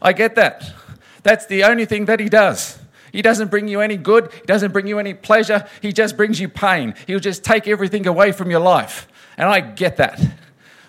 I 0.03 0.13
get 0.13 0.35
that. 0.35 0.73
That's 1.23 1.47
the 1.47 1.63
only 1.63 1.87
thing 1.87 2.07
that 2.07 2.19
he 2.19 2.29
does. 2.29 2.79
He 3.14 3.23
doesn't 3.23 3.49
bring 3.49 3.68
you 3.68 3.80
any 3.80 3.97
good, 3.97 4.33
he 4.33 4.40
doesn't 4.44 4.73
bring 4.73 4.88
you 4.88 4.99
any 4.99 5.14
pleasure, 5.14 5.68
he 5.80 5.92
just 5.92 6.16
brings 6.16 6.40
you 6.40 6.49
pain. 6.49 6.94
He'll 7.06 7.21
just 7.21 7.44
take 7.44 7.68
everything 7.68 8.09
away 8.09 8.33
from 8.33 8.50
your 8.50 8.59
life. 8.59 9.06
And 9.38 9.49
I 9.49 9.61
get 9.61 9.99
that. 9.99 10.21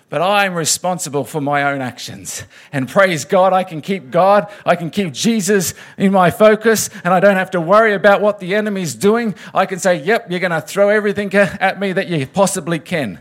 But 0.08 0.22
I'm 0.22 0.54
responsible 0.54 1.22
for 1.22 1.40
my 1.40 1.62
own 1.62 1.80
actions. 1.80 2.42
And 2.72 2.88
praise 2.88 3.24
God, 3.24 3.52
I 3.52 3.62
can 3.62 3.80
keep 3.80 4.10
God, 4.10 4.50
I 4.64 4.74
can 4.74 4.90
keep 4.90 5.12
Jesus 5.12 5.72
in 5.96 6.10
my 6.10 6.32
focus, 6.32 6.90
and 7.04 7.14
I 7.14 7.20
don't 7.20 7.36
have 7.36 7.52
to 7.52 7.60
worry 7.60 7.94
about 7.94 8.20
what 8.20 8.40
the 8.40 8.56
enemy's 8.56 8.96
doing. 8.96 9.36
I 9.54 9.64
can 9.64 9.78
say, 9.78 10.02
Yep, 10.02 10.28
you're 10.28 10.40
going 10.40 10.50
to 10.50 10.60
throw 10.60 10.88
everything 10.88 11.32
at 11.32 11.78
me 11.78 11.92
that 11.92 12.08
you 12.08 12.26
possibly 12.26 12.80
can. 12.80 13.20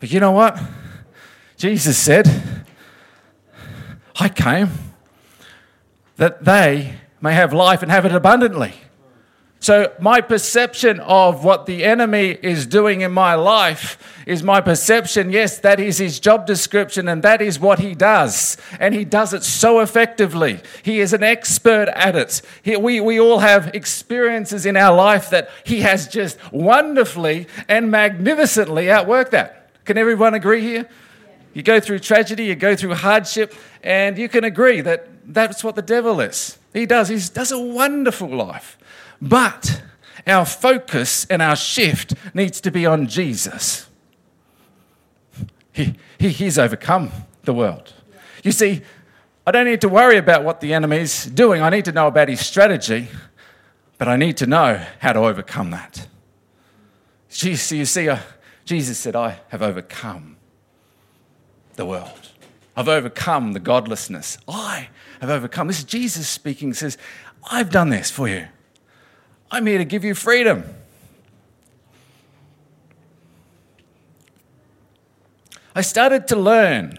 But 0.00 0.10
you 0.10 0.18
know 0.18 0.32
what? 0.32 0.60
Jesus 1.56 1.96
said, 1.96 2.28
I 4.18 4.28
came 4.28 4.70
that 6.16 6.44
they 6.44 6.96
may 7.24 7.34
have 7.34 7.54
life 7.54 7.82
and 7.82 7.90
have 7.90 8.04
it 8.04 8.12
abundantly. 8.12 8.74
So, 9.58 9.90
my 9.98 10.20
perception 10.20 11.00
of 11.00 11.42
what 11.42 11.64
the 11.64 11.84
enemy 11.84 12.36
is 12.42 12.66
doing 12.66 13.00
in 13.00 13.12
my 13.12 13.32
life 13.32 13.96
is 14.26 14.42
my 14.42 14.60
perception. 14.60 15.30
Yes, 15.30 15.58
that 15.60 15.80
is 15.80 15.96
his 15.96 16.20
job 16.20 16.46
description, 16.46 17.08
and 17.08 17.22
that 17.22 17.40
is 17.40 17.58
what 17.58 17.78
he 17.78 17.94
does. 17.94 18.58
And 18.78 18.94
he 18.94 19.06
does 19.06 19.32
it 19.32 19.42
so 19.42 19.80
effectively. 19.80 20.60
He 20.82 21.00
is 21.00 21.14
an 21.14 21.22
expert 21.22 21.88
at 21.94 22.14
it. 22.14 22.42
He, 22.62 22.76
we, 22.76 23.00
we 23.00 23.18
all 23.18 23.38
have 23.38 23.74
experiences 23.74 24.66
in 24.66 24.76
our 24.76 24.94
life 24.94 25.30
that 25.30 25.48
he 25.64 25.80
has 25.80 26.06
just 26.06 26.36
wonderfully 26.52 27.46
and 27.66 27.90
magnificently 27.90 28.84
outworked 28.86 29.30
that. 29.30 29.70
Can 29.86 29.96
everyone 29.96 30.34
agree 30.34 30.60
here? 30.60 30.90
You 31.54 31.62
go 31.62 31.80
through 31.80 32.00
tragedy, 32.00 32.46
you 32.46 32.56
go 32.56 32.74
through 32.74 32.94
hardship, 32.94 33.54
and 33.82 34.18
you 34.18 34.28
can 34.28 34.44
agree 34.44 34.80
that 34.80 35.08
that's 35.24 35.62
what 35.62 35.76
the 35.76 35.82
devil 35.82 36.20
is. 36.20 36.58
He 36.72 36.84
does. 36.84 37.08
He 37.08 37.20
does 37.32 37.52
a 37.52 37.58
wonderful 37.58 38.28
life. 38.28 38.76
But 39.22 39.82
our 40.26 40.44
focus 40.44 41.24
and 41.26 41.40
our 41.40 41.56
shift 41.56 42.14
needs 42.34 42.60
to 42.62 42.70
be 42.70 42.84
on 42.84 43.06
Jesus. 43.06 43.88
He, 45.72 45.94
he, 46.18 46.30
he's 46.30 46.58
overcome 46.58 47.10
the 47.44 47.54
world. 47.54 47.92
You 48.42 48.52
see, 48.52 48.82
I 49.46 49.52
don't 49.52 49.66
need 49.66 49.80
to 49.82 49.88
worry 49.88 50.16
about 50.16 50.42
what 50.42 50.60
the 50.60 50.74
enemy's 50.74 51.24
doing. 51.26 51.62
I 51.62 51.70
need 51.70 51.84
to 51.84 51.92
know 51.92 52.08
about 52.08 52.28
his 52.28 52.40
strategy, 52.40 53.08
but 53.98 54.08
I 54.08 54.16
need 54.16 54.36
to 54.38 54.46
know 54.46 54.84
how 54.98 55.12
to 55.12 55.20
overcome 55.20 55.70
that. 55.70 56.08
See, 57.28 57.50
you 57.50 57.84
see 57.84 58.08
uh, 58.08 58.18
Jesus 58.64 58.98
said, 58.98 59.14
I 59.14 59.40
have 59.48 59.62
overcome 59.62 60.33
the 61.76 61.86
world. 61.86 62.30
I've 62.76 62.88
overcome 62.88 63.52
the 63.52 63.60
godlessness. 63.60 64.38
I 64.48 64.88
have 65.20 65.30
overcome. 65.30 65.68
This 65.68 65.78
is 65.78 65.84
Jesus 65.84 66.28
speaking, 66.28 66.74
says, 66.74 66.98
I've 67.50 67.70
done 67.70 67.90
this 67.90 68.10
for 68.10 68.28
you. 68.28 68.48
I'm 69.50 69.66
here 69.66 69.78
to 69.78 69.84
give 69.84 70.04
you 70.04 70.14
freedom. 70.14 70.64
I 75.74 75.80
started 75.82 76.28
to 76.28 76.36
learn 76.36 76.98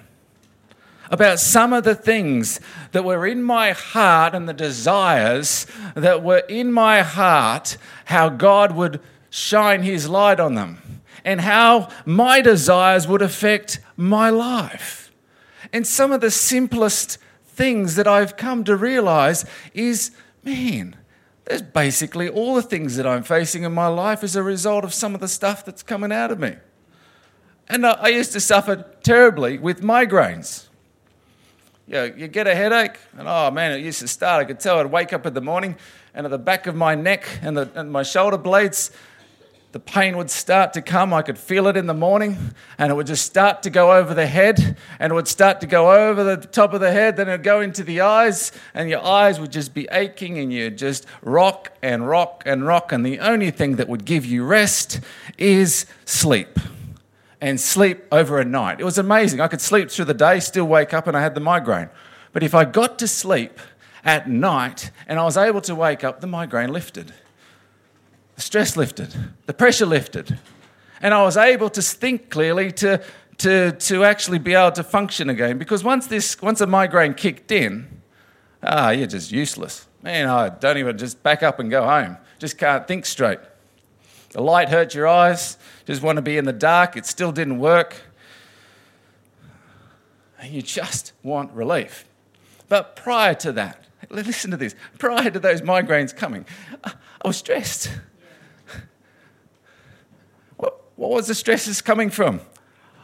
about 1.10 1.39
some 1.39 1.72
of 1.72 1.84
the 1.84 1.96
things 1.96 2.60
that 2.91 3.05
were 3.05 3.25
in 3.25 3.44
my 3.44 3.72
heart 3.72 4.34
and 4.34 4.50
the 4.50 4.53
desires 4.53 5.67
that 5.96 6.24
were 6.24 6.44
in 6.50 6.72
my 6.72 7.01
heart, 7.01 7.77
how 8.05 8.29
God 8.29 8.75
would 8.75 9.00
shine 9.29 9.84
his 9.84 10.10
light 10.10 10.39
on 10.39 10.55
them, 10.55 11.01
and 11.25 11.41
how 11.41 11.89
my 12.05 12.39
desires 12.39 13.08
would 13.08 13.22
affect 13.22 13.79
my 13.98 14.29
life. 14.29 15.12
And 15.74 15.86
some 15.86 16.13
of 16.13 16.22
the 16.22 16.32
simplest 16.32 17.17
things 17.46 17.96
that 17.96 18.08
I've 18.08 18.38
come 18.38 18.63
to 18.63 18.77
realize 18.77 19.44
is 19.74 20.12
man, 20.46 20.96
there's 21.46 21.63
basically 21.63 22.29
all 22.29 22.55
the 22.55 22.62
things 22.62 22.96
that 22.96 23.05
I'm 23.05 23.24
facing 23.24 23.63
in 23.63 23.74
my 23.74 23.88
life 23.88 24.24
as 24.24 24.36
a 24.36 24.44
result 24.44 24.84
of 24.84 24.94
some 24.94 25.13
of 25.15 25.22
the 25.22 25.27
stuff 25.27 25.65
that's 25.65 25.84
coming 25.84 26.12
out 26.12 26.32
of 26.32 26.39
me. 26.39 26.55
And 27.67 27.86
I 27.86 28.10
used 28.10 28.32
to 28.34 28.39
suffer 28.39 28.86
terribly 29.01 29.58
with 29.58 29.82
migraines. 29.82 30.67
You, 31.88 31.94
know, 31.94 32.03
you 32.03 32.27
get 32.27 32.48
a 32.48 32.55
headache, 32.55 32.98
and 33.17 33.27
oh 33.27 33.51
man, 33.51 33.72
it 33.72 33.84
used 33.84 34.00
to 34.00 34.08
start. 34.08 34.41
I 34.41 34.46
could 34.46 34.60
tell 34.60 34.79
I'd 34.79 34.88
wake 34.88 35.13
up 35.13 35.25
in 35.25 35.34
the 35.34 35.41
morning, 35.41 35.75
and 36.13 36.25
at 36.25 36.29
the 36.29 36.38
back 36.38 36.67
of 36.67 36.75
my 36.75 36.96
neck 36.96 37.27
and, 37.41 37.58
the, 37.58 37.70
and 37.75 37.91
my 37.91 38.03
shoulder 38.03 38.38
blades, 38.38 38.91
the 39.75 39.79
pain 39.82 40.15
would 40.15 40.32
start 40.32 40.72
to 40.72 40.82
come. 40.82 41.13
I 41.13 41.22
could 41.22 41.38
feel 41.38 41.67
it 41.67 41.75
in 41.75 41.86
the 41.86 41.94
morning, 41.94 42.38
and 42.77 42.89
it 42.89 42.96
would 42.96 43.08
just 43.08 43.25
start 43.25 43.62
to 43.63 43.70
go 43.70 43.91
over 43.91 44.13
the 44.13 44.25
head, 44.25 44.77
and 45.00 45.12
it 45.12 45.13
would 45.13 45.27
start 45.27 45.60
to 45.60 45.67
go 45.67 45.91
over 45.91 46.24
the 46.24 46.38
top 46.38 46.74
of 46.74 46.79
the 46.79 46.94
head, 46.94 47.17
then 47.17 47.27
it 47.27 47.34
would 47.34 47.44
go 47.44 47.60
into 47.60 47.84
the 47.84 48.00
eyes, 48.00 48.53
and 48.74 48.89
your 48.89 49.03
eyes 49.03 49.38
would 49.38 49.51
just 49.51 49.74
be 49.74 49.86
aching, 49.91 50.39
and 50.39 50.53
you'd 50.53 50.77
just 50.77 51.05
rock 51.22 51.74
and 51.82 52.08
rock 52.08 52.41
and 52.46 52.65
rock. 52.65 52.94
And 52.94 53.05
the 53.05 53.20
only 53.20 53.51
thing 53.51 53.75
that 53.75 53.89
would 53.89 54.05
give 54.05 54.25
you 54.25 54.46
rest 54.46 55.01
is 55.38 55.86
sleep. 56.05 56.58
And 57.41 57.60
sleep 57.60 58.05
over 58.13 58.39
a 58.39 58.46
night. 58.46 58.79
It 58.79 58.86
was 58.86 58.98
amazing. 58.98 59.41
I 59.41 59.50
could 59.50 59.60
sleep 59.60 59.91
through 59.91 60.05
the 60.05 60.13
day, 60.13 60.39
still 60.39 60.63
wake 60.63 60.94
up, 60.94 61.05
and 61.05 61.17
I 61.17 61.22
had 61.22 61.36
the 61.36 61.41
migraine. 61.41 61.89
But 62.32 62.44
if 62.44 62.55
I 62.55 62.63
got 62.63 62.98
to 63.00 63.10
sleep 63.10 63.60
at 64.05 64.29
night 64.29 64.91
and 65.05 65.20
I 65.20 65.25
was 65.25 65.36
able 65.36 65.60
to 65.60 65.75
wake 65.75 66.05
up, 66.05 66.22
the 66.22 66.27
migraine 66.27 66.72
lifted. 66.72 67.13
The 68.36 68.42
stress 68.42 68.75
lifted, 68.75 69.15
the 69.46 69.54
pressure 69.54 69.86
lifted. 69.86 70.38
And 71.01 71.13
I 71.13 71.24
was 71.24 71.38
able 71.38 71.70
to 71.70 71.82
think 71.82 72.30
clearly 72.30 72.72
to, 72.74 73.01
to, 73.39 73.72
to 73.72 74.04
actually 74.04 74.39
be 74.39 74.54
able 74.54 74.72
to 74.74 74.84
function 74.84 75.30
again. 75.30 75.58
Because 75.58 75.84
once, 75.84 76.08
this, 76.08 76.42
once 76.42 76.62
a 76.62 76.68
migraine 76.68 77.13
kicked 77.13 77.51
in, 77.51 78.01
ah, 78.63 78.89
you're 78.89 79.08
just 79.08 79.32
useless. 79.32 79.88
Man, 80.01 80.27
I 80.27 80.50
don't 80.50 80.77
even 80.77 80.98
just 80.98 81.22
back 81.24 81.44
up 81.44 81.60
and 81.60 81.70
go 81.70 81.84
home. 81.84 82.18
Just 82.39 82.58
can't 82.58 82.88
think 82.88 83.06
straight. 83.06 83.39
The 84.32 84.42
light 84.42 84.68
hurt 84.68 84.94
your 84.94 85.08
eyes, 85.08 85.58
just 85.86 86.01
want 86.01 86.18
to 86.18 86.22
be 86.22 86.38
in 86.38 86.44
the 86.44 86.54
dark. 86.54 86.98
It 86.98 87.06
still 87.06 87.32
didn't 87.32 87.58
work. 87.58 87.96
And 90.39 90.54
you 90.54 90.62
just 90.62 91.13
want 91.24 91.51
relief. 91.54 92.06
But 92.68 92.96
prior 92.96 93.34
to 93.36 93.54
that, 93.54 93.86
listen 94.10 94.51
to 94.51 94.58
this 94.58 94.75
prior 95.00 95.30
to 95.32 95.39
those 95.39 95.62
migraines 95.62 96.15
coming, 96.15 96.46
I 96.84 96.94
was 97.24 97.38
stressed. 97.38 97.92
What 100.96 101.12
was 101.12 101.28
the 101.28 101.36
stresses 101.36 101.82
coming 101.82 102.10
from? 102.10 102.42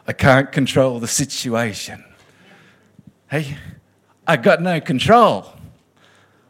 I 0.07 0.13
can't 0.13 0.51
control 0.51 1.00
the 1.00 1.07
situation. 1.07 2.03
Hey, 3.29 3.57
I 4.25 4.38
got 4.38 4.62
no 4.62 4.79
control. 4.79 5.53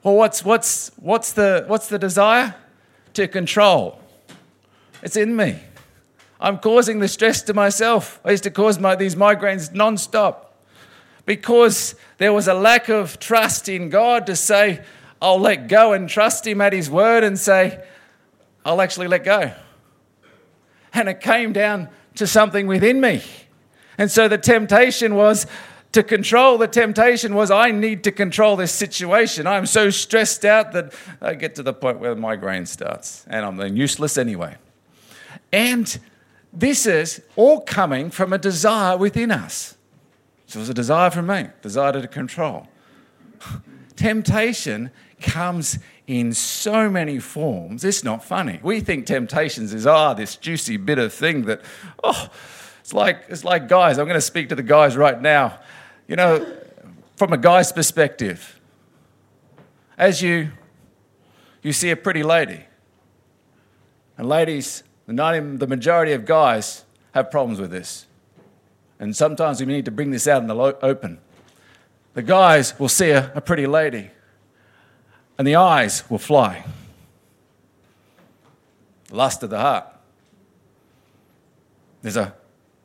Well, 0.04 0.16
what's, 0.16 0.46
what's, 0.46 0.92
what's, 0.98 1.34
the, 1.34 1.64
what's 1.68 1.88
the 1.88 2.00
desire? 2.00 2.56
To 3.16 3.28
control. 3.28 4.00
It's 5.02 5.16
in 5.16 5.36
me. 5.36 5.60
I'm 6.40 6.60
causing 6.60 7.00
the 7.00 7.08
stress 7.08 7.42
to 7.44 7.54
myself. 7.54 8.20
I 8.24 8.32
used 8.32 8.44
to 8.44 8.52
cause 8.52 8.80
my, 8.80 8.96
these 8.96 9.16
migraines 9.16 9.74
non-stop 9.74 10.56
because 11.26 11.96
there 12.18 12.34
was 12.34 12.48
a 12.48 12.54
lack 12.54 12.90
of 12.90 13.20
trust 13.20 13.68
in 13.68 13.90
God 13.90 14.26
to 14.28 14.36
say, 14.36 14.84
I'll 15.22 15.40
let 15.40 15.68
go 15.68 15.94
and 15.94 16.08
trust 16.08 16.48
Him 16.48 16.62
at 16.62 16.74
His 16.74 16.90
word 16.90 17.24
and 17.24 17.38
say, 17.38 17.84
I'll 18.64 18.82
actually 18.82 19.08
let 19.08 19.24
go 19.24 19.52
and 20.94 21.10
it 21.10 21.22
came 21.22 21.54
down 21.54 21.90
to 22.16 22.28
something 22.28 22.68
within 22.68 23.00
me. 23.02 23.22
And 23.98 24.10
so 24.10 24.28
the 24.28 24.38
temptation 24.38 25.16
was 25.16 25.46
to 25.92 26.04
control 26.04 26.58
the 26.58 26.68
temptation 26.68 27.36
was 27.36 27.52
I 27.52 27.72
need 27.72 28.04
to 28.06 28.12
control 28.12 28.56
this 28.56 28.72
situation. 28.72 29.46
I'm 29.46 29.66
so 29.66 29.90
stressed 29.90 30.46
out 30.46 30.72
that 30.72 30.94
I 31.22 31.34
get 31.34 31.56
to 31.56 31.64
the 31.64 31.74
point 31.74 32.00
where 32.00 32.16
the 32.16 32.22
migraine 32.22 32.66
starts 32.66 33.26
and 33.30 33.46
I'm 33.46 33.58
then 33.58 33.76
useless 33.76 34.18
anyway. 34.18 34.56
And 35.52 36.00
this 36.54 36.86
is 36.86 37.22
all 37.36 37.62
coming 37.62 38.10
from 38.10 38.32
a 38.32 38.38
desire 38.38 38.98
within 38.98 39.32
us. 39.32 39.76
So 40.48 40.60
it 40.60 40.62
was 40.62 40.70
a 40.70 40.74
desire 40.74 41.10
from 41.10 41.28
me, 41.28 41.48
desire 41.62 41.94
to 41.94 42.08
control. 42.08 42.68
Temptation 43.96 44.92
comes 45.22 45.78
in 46.08 46.34
so 46.34 46.90
many 46.90 47.20
forms. 47.20 47.84
It's 47.84 48.04
not 48.04 48.24
funny. 48.24 48.60
We 48.62 48.80
think 48.80 49.06
temptations 49.06 49.74
is 49.74 49.88
ah 49.88 50.14
this 50.14 50.36
juicy 50.36 50.78
bitter 50.78 51.10
thing 51.10 51.46
that 51.46 51.62
oh 52.04 52.30
it's 52.82 52.94
like 52.94 53.26
it's 53.30 53.44
like 53.44 53.68
guys. 53.68 53.98
I'm 53.98 54.06
going 54.06 54.16
to 54.16 54.22
speak 54.22 54.50
to 54.50 54.56
the 54.56 54.64
guys 54.64 54.98
right 54.98 55.22
now. 55.22 55.60
You 56.08 56.16
know, 56.16 56.46
from 57.16 57.32
a 57.32 57.38
guy's 57.38 57.72
perspective, 57.72 58.60
as 59.98 60.22
you 60.22 60.52
you 61.62 61.72
see 61.72 61.92
a 61.92 61.96
pretty 61.96 62.24
lady, 62.24 62.66
and 64.18 64.28
ladies, 64.28 64.84
the, 65.06 65.14
90, 65.14 65.58
the 65.58 65.68
majority 65.68 66.14
of 66.14 66.26
guys 66.26 66.84
have 67.14 67.32
problems 67.32 67.60
with 67.60 67.72
this. 67.72 68.08
And 69.00 69.16
sometimes 69.16 69.60
we 69.60 69.66
need 69.68 69.86
to 69.86 69.92
bring 69.92 70.12
this 70.12 70.28
out 70.28 70.42
in 70.42 70.48
the 70.48 70.56
open. 70.56 71.20
The 72.14 72.22
guys 72.22 72.78
will 72.80 72.90
see 72.90 73.12
a, 73.12 73.32
a 73.34 73.42
pretty 73.42 73.68
lady, 73.68 74.12
and 75.42 75.48
the 75.48 75.56
eyes 75.56 76.08
will 76.08 76.20
fly. 76.20 76.64
Lust 79.10 79.42
of 79.42 79.50
the 79.50 79.58
heart. 79.58 79.88
There's 82.04 82.16
a 82.16 82.36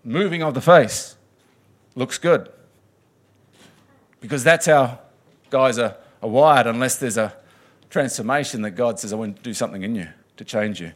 moving 0.03 0.43
of 0.43 0.55
the 0.55 0.63
face. 0.63 1.17
Looks 1.97 2.17
good 2.17 2.51
because 4.23 4.43
that's 4.43 4.65
how 4.65 5.01
guys 5.51 5.79
are, 5.79 5.99
are 6.23 6.31
wired, 6.31 6.67
unless 6.67 6.97
there's 6.97 7.19
a 7.19 7.37
transformation 7.91 8.63
that 8.63 8.71
God 8.71 8.99
says, 8.99 9.13
I 9.13 9.17
want 9.17 9.37
to 9.37 9.43
do 9.43 9.53
something 9.53 9.83
in 9.83 9.95
you 9.95 10.09
to 10.39 10.43
change 10.43 10.81
you. 10.81 10.93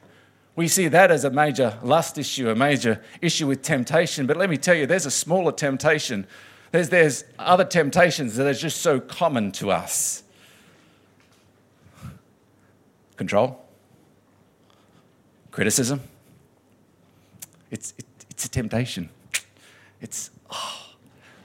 We 0.57 0.67
see 0.67 0.89
that 0.89 1.11
as 1.11 1.25
a 1.25 1.31
major 1.31 1.77
lust 1.83 2.17
issue, 2.17 2.49
a 2.49 2.55
major 2.55 3.03
issue 3.21 3.47
with 3.47 3.61
temptation. 3.61 4.27
But 4.27 4.39
let 4.39 4.49
me 4.49 4.57
tell 4.57 4.75
you, 4.75 4.87
there's 4.87 5.05
a 5.05 5.11
smaller 5.11 5.53
temptation. 5.53 6.27
There's, 6.73 6.89
there's 6.89 7.25
other 7.39 7.67
temptations 7.67 8.37
that 8.37 8.47
are 8.47 8.55
just 8.55 8.81
so 8.81 8.99
common 8.99 9.53
to 9.53 9.71
us 9.71 10.23
control, 13.21 13.63
criticism. 15.51 16.01
It's, 17.71 17.93
it, 17.99 18.07
it's 18.31 18.47
a 18.47 18.49
temptation. 18.49 19.11
It's, 20.01 20.31
oh, 20.51 20.95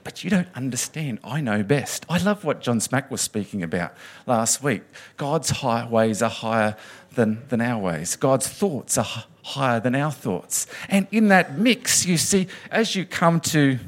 but 0.02 0.24
you 0.24 0.30
don't 0.30 0.48
understand. 0.54 1.18
I 1.22 1.42
know 1.42 1.62
best. 1.62 2.06
I 2.08 2.16
love 2.16 2.44
what 2.44 2.62
John 2.62 2.80
Smack 2.80 3.10
was 3.10 3.20
speaking 3.20 3.62
about 3.62 3.92
last 4.26 4.62
week. 4.62 4.84
God's 5.18 5.50
high 5.50 5.86
ways 5.86 6.22
are 6.22 6.30
higher 6.30 6.76
than, 7.12 7.42
than 7.50 7.60
our 7.60 7.78
ways, 7.78 8.16
God's 8.16 8.48
thoughts 8.48 8.96
are 8.96 9.24
higher 9.42 9.78
than 9.78 9.94
our 9.94 10.12
thoughts. 10.12 10.66
And 10.88 11.06
in 11.12 11.28
that 11.28 11.58
mix, 11.58 12.06
you 12.06 12.16
see, 12.16 12.46
as 12.70 12.96
you 12.96 13.04
come 13.04 13.38
to 13.40 13.78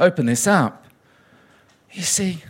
open 0.00 0.26
this 0.26 0.48
up, 0.48 0.86
you 1.92 2.02
see, 2.02 2.42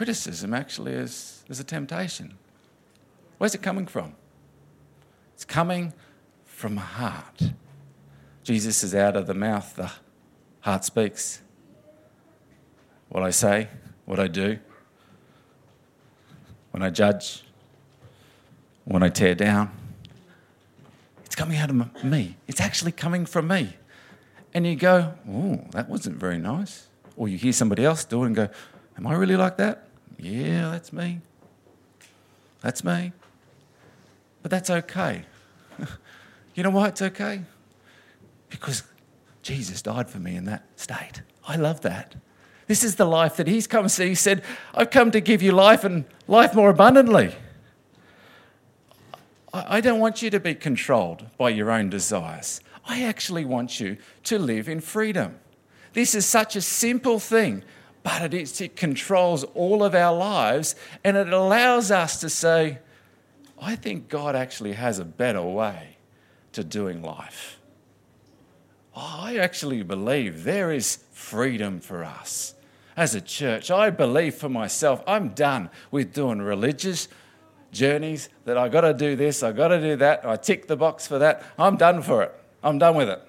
criticism 0.00 0.54
actually 0.54 0.94
is, 0.94 1.44
is 1.50 1.60
a 1.60 1.64
temptation. 1.64 2.32
Where's 3.36 3.54
it 3.54 3.60
coming 3.60 3.86
from? 3.86 4.14
It's 5.34 5.44
coming 5.44 5.92
from 6.46 6.78
a 6.78 6.80
heart. 6.80 7.42
Jesus 8.42 8.82
is 8.82 8.94
out 8.94 9.14
of 9.14 9.26
the 9.26 9.34
mouth, 9.34 9.76
the 9.76 9.90
heart 10.60 10.86
speaks. 10.86 11.42
What 13.10 13.22
I 13.22 13.28
say, 13.28 13.68
what 14.06 14.18
I 14.18 14.26
do, 14.26 14.58
when 16.70 16.82
I 16.82 16.88
judge, 16.88 17.44
when 18.86 19.02
I 19.02 19.10
tear 19.10 19.34
down, 19.34 19.70
it's 21.26 21.36
coming 21.36 21.58
out 21.58 21.68
of 21.68 22.02
me. 22.02 22.36
It's 22.48 22.62
actually 22.62 22.92
coming 22.92 23.26
from 23.26 23.48
me. 23.48 23.76
And 24.54 24.66
you 24.66 24.76
go, 24.76 25.12
oh, 25.28 25.60
that 25.72 25.90
wasn't 25.90 26.16
very 26.16 26.38
nice. 26.38 26.88
Or 27.18 27.28
you 27.28 27.36
hear 27.36 27.52
somebody 27.52 27.84
else 27.84 28.02
do 28.06 28.22
it 28.22 28.28
and 28.28 28.34
go, 28.34 28.48
am 28.96 29.06
I 29.06 29.12
really 29.12 29.36
like 29.36 29.58
that? 29.58 29.88
Yeah, 30.20 30.70
that's 30.70 30.92
me. 30.92 31.20
That's 32.60 32.84
me. 32.84 33.12
But 34.42 34.50
that's 34.50 34.70
okay. 34.70 35.24
you 36.54 36.62
know 36.62 36.70
why 36.70 36.88
it's 36.88 37.02
okay? 37.02 37.42
because 38.50 38.82
Jesus 39.42 39.80
died 39.80 40.10
for 40.10 40.18
me 40.18 40.36
in 40.36 40.44
that 40.44 40.64
state. 40.76 41.22
I 41.46 41.56
love 41.56 41.80
that. 41.80 42.16
This 42.66 42.84
is 42.84 42.96
the 42.96 43.06
life 43.06 43.36
that 43.36 43.46
He's 43.46 43.66
come 43.66 43.84
to 43.84 43.88
see. 43.88 44.08
He 44.08 44.14
said, 44.14 44.44
I've 44.74 44.90
come 44.90 45.10
to 45.12 45.20
give 45.20 45.40
you 45.40 45.52
life 45.52 45.82
and 45.82 46.04
life 46.28 46.54
more 46.54 46.70
abundantly. 46.70 47.34
I 49.52 49.80
don't 49.80 49.98
want 49.98 50.22
you 50.22 50.30
to 50.30 50.38
be 50.38 50.54
controlled 50.54 51.26
by 51.36 51.48
your 51.48 51.72
own 51.72 51.90
desires. 51.90 52.60
I 52.84 53.02
actually 53.02 53.44
want 53.44 53.80
you 53.80 53.96
to 54.24 54.38
live 54.38 54.68
in 54.68 54.80
freedom. 54.80 55.40
This 55.92 56.14
is 56.14 56.24
such 56.24 56.54
a 56.54 56.60
simple 56.60 57.18
thing, 57.18 57.64
but 58.02 58.32
it, 58.34 58.60
it 58.60 58.76
controls 58.76 59.44
all 59.54 59.84
of 59.84 59.94
our 59.94 60.16
lives 60.16 60.74
and 61.04 61.16
it 61.16 61.32
allows 61.32 61.90
us 61.90 62.20
to 62.20 62.30
say, 62.30 62.78
I 63.60 63.76
think 63.76 64.08
God 64.08 64.34
actually 64.34 64.72
has 64.72 64.98
a 64.98 65.04
better 65.04 65.42
way 65.42 65.96
to 66.52 66.64
doing 66.64 67.02
life. 67.02 67.58
I 68.96 69.36
actually 69.36 69.82
believe 69.82 70.44
there 70.44 70.72
is 70.72 71.04
freedom 71.12 71.80
for 71.80 72.04
us 72.04 72.54
as 72.96 73.14
a 73.14 73.20
church. 73.20 73.70
I 73.70 73.90
believe 73.90 74.34
for 74.34 74.48
myself, 74.48 75.02
I'm 75.06 75.30
done 75.30 75.70
with 75.90 76.12
doing 76.12 76.40
religious 76.40 77.08
journeys 77.70 78.28
that 78.46 78.58
I 78.58 78.68
got 78.68 78.80
to 78.80 78.94
do 78.94 79.14
this, 79.14 79.42
I 79.42 79.52
got 79.52 79.68
to 79.68 79.80
do 79.80 79.96
that, 79.96 80.26
I 80.26 80.36
tick 80.36 80.66
the 80.66 80.76
box 80.76 81.06
for 81.06 81.18
that. 81.18 81.44
I'm 81.58 81.76
done 81.76 82.02
for 82.02 82.22
it. 82.22 82.34
I'm 82.62 82.78
done 82.78 82.96
with 82.96 83.08
it. 83.08 83.22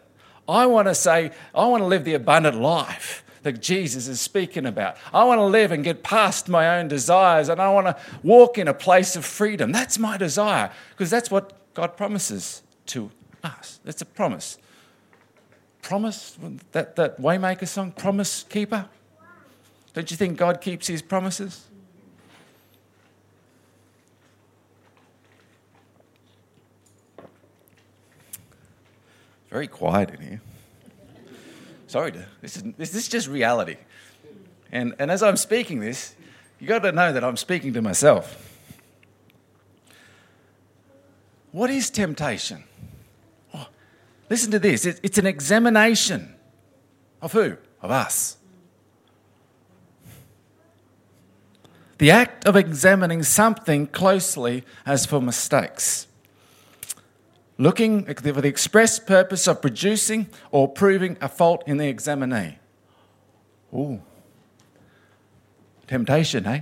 I 0.47 0.65
want 0.65 0.88
to 0.88 0.95
say, 0.95 1.31
I 1.53 1.65
want 1.67 1.81
to 1.81 1.88
live 1.88 2.03
the 2.03 2.15
abundant 2.15 2.60
life 2.60 3.23
that 3.43 3.62
Jesus 3.62 4.08
is 4.08 4.21
speaking 4.21 4.65
about. 4.65 4.97
I 5.13 5.23
want 5.23 5.39
to 5.39 5.45
live 5.45 5.71
and 5.71 5.84
get 5.84 6.04
past 6.04 6.47
my 6.47 6.77
own 6.80 6.88
desires 6.88 7.49
and 7.49 7.62
I 7.62 7.71
want 7.71 7.88
to 7.88 7.97
walk 8.23 8.58
in 8.58 8.67
a 8.67 8.73
place 8.73 9.15
of 9.15 9.25
freedom. 9.25 9.71
That's 9.71 9.97
my 9.97 10.17
desire 10.17 10.71
because 10.91 11.10
that's 11.10 11.32
what 11.32 11.73
God 11.73 11.97
promises 11.97 12.62
to 12.88 13.12
us. 13.43 13.80
That's 13.84 14.01
a 14.01 14.06
promise 14.06 14.58
promise, 15.82 16.38
that, 16.71 16.95
that 16.95 17.19
Waymaker 17.19 17.67
song, 17.67 17.91
Promise 17.91 18.43
Keeper? 18.43 18.88
Don't 19.93 20.10
you 20.10 20.17
think 20.17 20.38
God 20.38 20.62
keeps 20.62 20.88
his 20.88 21.01
promises? 21.01 21.67
Very 29.49 29.67
quiet 29.67 30.12
in 30.12 30.21
here. 30.21 30.41
Sorry, 31.91 32.13
this 32.39 32.56
is, 32.56 32.63
this 32.77 32.95
is 32.95 33.10
just 33.10 33.27
reality. 33.27 33.75
And, 34.71 34.95
and 34.97 35.12
as 35.12 35.21
I'm 35.21 35.36
speaking 35.36 35.82
this, 35.82 36.15
you've 36.58 36.69
got 36.69 36.84
to 36.84 36.93
know 36.93 37.12
that 37.12 37.21
I'm 37.21 37.36
speaking 37.36 37.73
to 37.73 37.82
myself. 37.82 38.58
What 41.51 41.69
is 41.69 41.89
temptation? 41.89 42.63
Oh, 43.54 43.67
listen 44.30 44.51
to 44.51 44.60
this 44.60 44.86
it's 44.86 45.17
an 45.17 45.25
examination 45.25 46.34
of 47.21 47.34
who? 47.34 47.58
Of 47.82 47.91
us. 47.91 48.38
The 51.97 52.10
act 52.10 52.47
of 52.47 52.56
examining 52.56 53.21
something 53.23 53.88
closely 53.88 54.63
as 54.86 55.06
for 55.06 55.21
mistakes. 55.21 56.08
Looking 57.62 58.06
for 58.15 58.41
the 58.41 58.47
express 58.47 58.97
purpose 58.97 59.47
of 59.47 59.62
producing 59.62 60.30
or 60.50 60.67
proving 60.67 61.15
a 61.21 61.30
fault 61.30 61.62
in 61.67 61.78
the 61.78 61.88
examinee. 61.88 62.58
Ooh. 63.71 64.02
Temptation, 65.86 66.47
eh? 66.47 66.62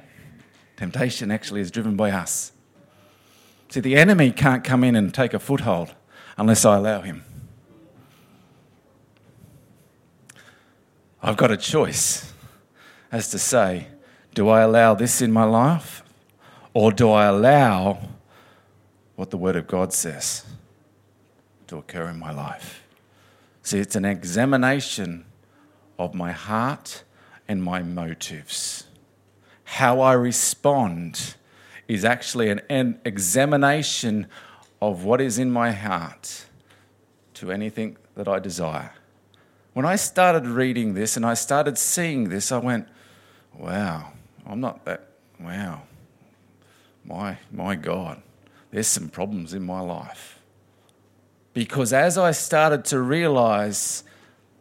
Temptation 0.76 1.32
actually 1.32 1.62
is 1.62 1.72
driven 1.72 1.96
by 1.96 2.12
us. 2.12 2.52
See, 3.70 3.80
the 3.80 3.96
enemy 3.96 4.34
can't 4.34 4.62
come 4.62 4.84
in 4.84 4.98
and 4.98 5.14
take 5.14 5.34
a 5.34 5.40
foothold 5.40 5.96
unless 6.38 6.66
I 6.66 6.76
allow 6.76 7.00
him. 7.00 7.24
I've 11.24 11.38
got 11.38 11.50
a 11.50 11.56
choice 11.56 12.34
as 13.10 13.30
to 13.30 13.40
say, 13.40 13.88
do 14.34 14.50
I 14.50 14.64
allow 14.64 14.96
this 14.96 15.22
in 15.22 15.32
my 15.32 15.46
life 15.46 16.04
or 16.74 16.92
do 16.92 17.10
I 17.10 17.28
allow 17.28 18.00
what 19.16 19.30
the 19.30 19.38
Word 19.38 19.56
of 19.56 19.66
God 19.66 19.94
says 19.94 20.44
to 21.70 21.78
occur 21.78 22.10
in 22.10 22.20
my 22.20 22.32
life? 22.32 22.84
See, 23.62 23.80
it's 23.80 23.96
an 23.96 24.06
examination 24.06 25.26
of 25.98 26.14
my 26.14 26.32
heart 26.32 27.04
and 27.48 27.64
my 27.64 27.82
motives. 27.82 28.86
How 29.64 30.02
I 30.02 30.14
respond 30.14 31.36
is 31.88 32.04
actually 32.04 32.50
an, 32.50 32.62
an 32.70 33.00
examination 33.06 34.28
of 34.82 35.04
what 35.04 35.22
is 35.22 35.38
in 35.38 35.52
my 35.52 35.72
heart 35.72 36.46
to 37.36 37.52
anything 37.52 37.98
that 38.16 38.28
I 38.28 38.40
desire. 38.40 38.94
When 39.74 39.86
I 39.86 39.96
started 39.96 40.48
reading 40.48 40.94
this 40.94 41.16
and 41.16 41.26
I 41.26 41.36
started 41.36 41.78
seeing 41.78 42.30
this, 42.30 42.52
I 42.52 42.58
went, 42.58 42.88
wow, 43.58 44.12
I'm 44.46 44.60
not 44.60 44.86
that, 44.86 45.08
wow, 45.40 45.84
my, 47.06 47.38
my 47.52 47.76
God, 47.76 48.22
there's 48.72 48.88
some 48.88 49.10
problems 49.10 49.54
in 49.54 49.64
my 49.64 49.80
life. 49.80 50.39
Because 51.60 51.92
as 51.92 52.18
I 52.18 52.32
started 52.32 52.86
to 52.86 53.02
realize 53.02 54.06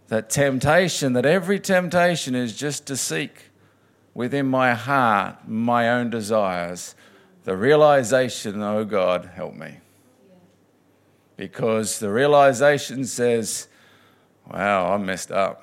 that 0.08 0.28
temptation, 0.28 1.12
that 1.12 1.24
every 1.24 1.61
temptation 1.61 2.34
is 2.34 2.56
just 2.56 2.87
to 2.88 2.96
seek 2.96 3.50
within 4.14 4.48
my 4.48 4.74
heart 4.74 5.48
my 5.48 5.90
own 5.90 6.11
desires, 6.11 6.96
the 7.44 7.56
realization, 7.56 8.61
oh 8.64 8.84
God, 8.84 9.30
help 9.37 9.54
me. 9.54 9.76
Because 11.37 12.00
the 12.00 12.11
realization 12.11 13.04
says, 13.04 13.68
wow, 14.52 14.92
I 14.92 14.96
messed 14.96 15.30
up. 15.30 15.62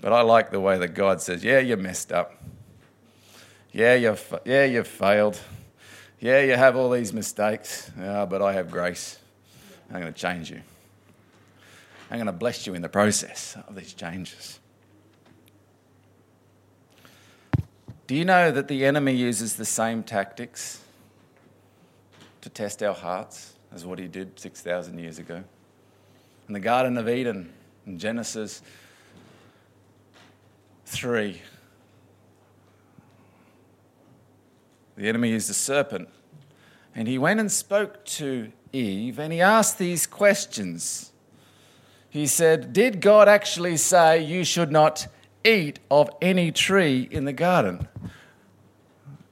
But 0.00 0.12
I 0.12 0.22
like 0.22 0.50
the 0.50 0.58
way 0.58 0.78
that 0.78 0.94
God 0.94 1.22
says, 1.22 1.44
yeah, 1.44 1.60
you 1.60 1.76
messed 1.76 2.10
up. 2.10 2.42
Yeah, 3.70 3.94
you've, 3.94 4.34
yeah, 4.44 4.64
you've 4.64 4.88
failed. 4.88 5.38
Yeah, 6.22 6.42
you 6.42 6.54
have 6.54 6.76
all 6.76 6.90
these 6.90 7.14
mistakes, 7.14 7.90
but 7.96 8.42
I 8.42 8.52
have 8.52 8.70
grace. 8.70 9.18
I'm 9.90 10.02
going 10.02 10.12
to 10.12 10.18
change 10.18 10.50
you. 10.50 10.60
I'm 12.10 12.18
going 12.18 12.26
to 12.26 12.32
bless 12.32 12.66
you 12.66 12.74
in 12.74 12.82
the 12.82 12.90
process 12.90 13.56
of 13.66 13.74
these 13.74 13.94
changes. 13.94 14.58
Do 18.06 18.14
you 18.14 18.26
know 18.26 18.50
that 18.50 18.68
the 18.68 18.84
enemy 18.84 19.14
uses 19.14 19.56
the 19.56 19.64
same 19.64 20.02
tactics 20.02 20.82
to 22.42 22.50
test 22.50 22.82
our 22.82 22.94
hearts 22.94 23.54
as 23.72 23.86
what 23.86 23.98
he 23.98 24.06
did 24.06 24.38
6,000 24.38 24.98
years 24.98 25.18
ago? 25.18 25.42
In 26.48 26.52
the 26.52 26.60
Garden 26.60 26.98
of 26.98 27.08
Eden, 27.08 27.50
in 27.86 27.98
Genesis 27.98 28.60
3, 30.84 31.40
the 35.00 35.08
enemy 35.08 35.32
is 35.32 35.48
the 35.48 35.54
serpent 35.54 36.10
and 36.94 37.08
he 37.08 37.16
went 37.16 37.40
and 37.40 37.50
spoke 37.50 38.04
to 38.04 38.52
Eve 38.70 39.18
and 39.18 39.32
he 39.32 39.40
asked 39.40 39.78
these 39.78 40.06
questions. 40.06 41.12
He 42.10 42.26
said, 42.26 42.74
Did 42.74 43.00
God 43.00 43.26
actually 43.26 43.78
say 43.78 44.22
you 44.22 44.44
should 44.44 44.70
not 44.70 45.06
eat 45.42 45.78
of 45.90 46.10
any 46.20 46.52
tree 46.52 47.08
in 47.10 47.24
the 47.24 47.32
garden? 47.32 47.88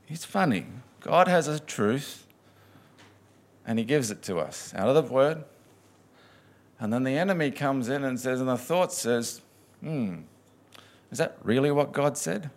It's 0.09 0.25
funny. 0.25 0.69
God 1.01 1.29
has 1.29 1.49
a 1.49 1.61
truth 1.61 2.27
and 3.67 3.79
he 3.79 3.85
gives 3.85 4.11
it 4.11 4.23
to 4.23 4.39
us 4.39 4.73
out 4.75 4.89
of 4.89 4.95
the 4.95 5.13
word. 5.13 5.45
And 6.81 6.91
then 6.91 7.05
the 7.05 7.19
enemy 7.19 7.51
comes 7.51 7.91
in 7.91 8.05
and 8.05 8.19
says, 8.19 8.41
and 8.41 8.49
the 8.49 8.57
thought 8.57 8.91
says, 8.91 9.43
hmm, 9.83 10.21
is 11.11 11.19
that 11.19 11.37
really 11.43 11.71
what 11.71 11.93
God 11.93 12.17
said? 12.17 12.49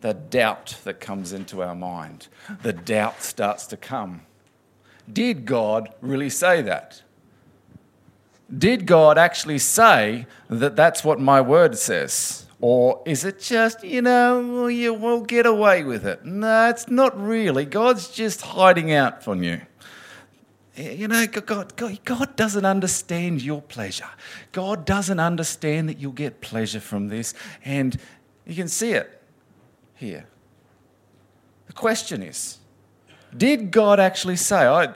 The 0.00 0.14
doubt 0.14 0.78
that 0.84 0.98
comes 1.00 1.32
into 1.32 1.62
our 1.62 1.74
mind, 1.74 2.28
the 2.62 2.72
doubt 2.72 3.22
starts 3.22 3.66
to 3.66 3.76
come. 3.76 4.22
Did 5.12 5.44
God 5.44 5.92
really 6.00 6.30
say 6.30 6.62
that? 6.62 7.02
Did 8.56 8.86
God 8.86 9.18
actually 9.18 9.58
say 9.58 10.26
that 10.48 10.74
that's 10.74 11.04
what 11.04 11.20
my 11.20 11.40
word 11.40 11.76
says? 11.76 12.46
Or 12.60 13.02
is 13.06 13.24
it 13.24 13.40
just, 13.40 13.84
you 13.84 14.02
know, 14.02 14.66
you 14.66 14.92
will 14.92 15.22
get 15.22 15.46
away 15.46 15.84
with 15.84 16.04
it? 16.06 16.24
No, 16.24 16.68
it's 16.68 16.88
not 16.88 17.18
really. 17.20 17.64
God's 17.64 18.08
just 18.08 18.42
hiding 18.42 18.92
out 18.92 19.22
from 19.22 19.42
you. 19.42 19.60
You 20.76 21.08
know, 21.08 21.26
God, 21.26 21.76
God, 21.76 21.98
God 22.04 22.36
doesn't 22.36 22.64
understand 22.64 23.42
your 23.42 23.62
pleasure. 23.62 24.08
God 24.52 24.84
doesn't 24.84 25.20
understand 25.20 25.88
that 25.88 25.98
you'll 25.98 26.12
get 26.12 26.40
pleasure 26.40 26.80
from 26.80 27.08
this. 27.08 27.34
And 27.64 27.98
you 28.46 28.54
can 28.54 28.68
see 28.68 28.92
it 28.92 29.19
here. 30.00 30.26
The 31.66 31.72
question 31.74 32.22
is 32.22 32.58
Did 33.36 33.70
God 33.70 34.00
actually 34.00 34.36
say? 34.36 34.66
I, 34.66 34.94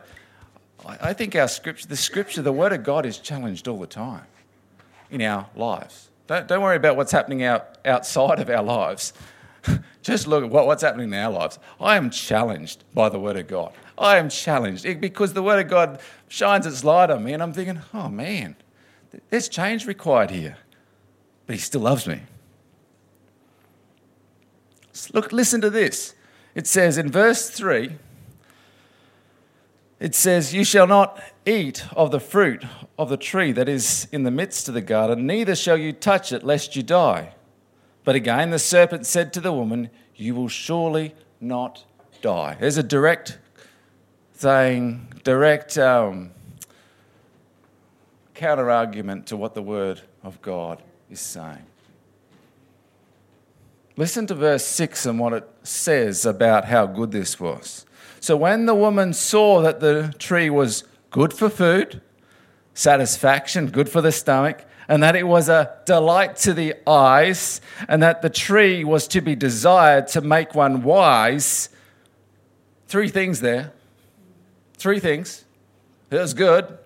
I 0.85 1.12
think 1.12 1.37
our 1.37 1.49
scripture, 1.49 1.87
the 1.87 1.97
scripture, 1.97 2.43
the 2.43 2.53
word 2.53 2.73
of 2.73 2.83
God 2.83 3.07
is 3.07 3.19
challenged 3.19 3.69
all 3.69 3.79
the 3.79 3.87
time 3.87 4.25
in 5.11 5.23
our 5.23 5.47
lives. 5.55 6.11
Don't, 6.27 6.49
don't 6.49 6.62
worry 6.62 6.77
about 6.77 6.97
what's 6.97 7.12
happening 7.12 7.45
out, 7.45 7.79
outside 7.85 8.40
of 8.40 8.51
our 8.51 8.62
lives. 8.62 9.12
Just 10.03 10.27
look 10.27 10.45
at 10.45 10.51
what, 10.51 10.67
what's 10.67 10.83
happening 10.83 11.09
in 11.09 11.14
our 11.14 11.31
lives. 11.31 11.59
I 11.81 11.97
am 11.97 12.11
challenged 12.11 12.85
by 12.95 13.09
the 13.09 13.19
Word 13.19 13.37
of 13.37 13.47
God. 13.47 13.73
I 13.97 14.17
am 14.17 14.29
challenged 14.29 15.01
because 15.01 15.33
the 15.33 15.43
Word 15.43 15.64
of 15.64 15.71
God 15.71 16.01
shines 16.29 16.67
its 16.67 16.83
light 16.83 17.11
on 17.11 17.25
me, 17.25 17.33
and 17.33 17.43
I'm 17.43 17.53
thinking, 17.53 17.81
oh 17.93 18.09
man, 18.09 18.57
there's 19.31 19.49
change 19.49 19.87
required 19.87 20.31
here. 20.31 20.57
But 21.47 21.57
He 21.57 21.61
still 21.61 21.83
loves 21.83 22.07
me. 22.07 22.23
Look, 25.13 25.33
listen 25.33 25.61
to 25.61 25.71
this. 25.71 26.15
It 26.55 26.67
says 26.67 26.99
in 26.99 27.11
verse 27.11 27.51
3 27.51 27.97
it 30.01 30.15
says, 30.15 30.53
You 30.53 30.65
shall 30.65 30.87
not 30.87 31.21
eat 31.47 31.85
of 31.97 32.11
the 32.11 32.21
fruit 32.21 32.65
of 32.99 33.09
the 33.09 33.17
tree 33.17 33.53
that 33.53 33.69
is 33.69 34.07
in 34.13 34.25
the 34.25 34.31
midst 34.31 34.69
of 34.69 34.75
the 34.75 34.81
garden, 34.81 35.27
neither 35.27 35.55
shall 35.55 35.77
you 35.77 35.93
touch 35.93 36.33
it, 36.33 36.43
lest 36.43 36.77
you 36.77 36.83
die. 36.83 37.35
But 38.05 38.15
again, 38.15 38.51
the 38.51 38.59
serpent 38.59 39.07
said 39.07 39.33
to 39.33 39.41
the 39.41 39.53
woman, 39.53 39.91
You 40.15 40.35
will 40.35 40.49
surely 40.49 41.15
not 41.41 41.85
die. 42.21 42.57
There's 42.61 42.77
a 42.77 42.83
direct 42.83 43.39
saying, 44.35 45.09
direct 45.25 45.79
um, 45.79 46.33
counter 48.35 48.71
argument 48.71 49.27
to 49.29 49.37
what 49.37 49.55
the 49.55 49.63
word 49.63 50.03
of 50.23 50.43
God 50.43 50.83
is 51.09 51.21
saying. 51.21 51.65
Listen 53.97 54.27
to 54.27 54.35
verse 54.35 54.65
6 54.65 55.07
and 55.07 55.19
what 55.19 55.33
it 55.33 55.49
says 55.63 56.27
about 56.27 56.65
how 56.65 56.87
good 56.87 57.13
this 57.13 57.39
was. 57.39 57.87
So 58.19 58.37
when 58.37 58.67
the 58.67 58.75
woman 58.75 59.13
saw 59.13 59.61
that 59.63 59.81
the 59.81 60.13
tree 60.19 60.51
was 60.51 60.85
good 61.11 61.33
for 61.33 61.49
food, 61.49 62.01
satisfaction, 62.75 63.69
good 63.69 63.89
for 63.89 64.01
the 64.01 64.11
stomach, 64.11 64.65
and 64.89 65.03
that 65.03 65.15
it 65.15 65.25
was 65.25 65.49
a 65.49 65.79
delight 65.87 66.37
to 66.37 66.53
the 66.53 66.75
eyes, 66.89 67.61
and 67.89 68.03
that 68.03 68.21
the 68.21 68.31
tree 68.31 68.85
was 68.85 69.07
to 69.09 69.21
be 69.21 69.37
desired 69.37 70.09
to 70.09 70.21
make 70.21 70.55
one 70.55 70.83
wise. 70.83 71.69
Three 72.89 73.09
things 73.09 73.41
there. 73.41 73.73
Three 74.75 74.99
things. 74.99 75.45
It 76.11 76.19
was 76.19 76.35
good, 76.35 76.79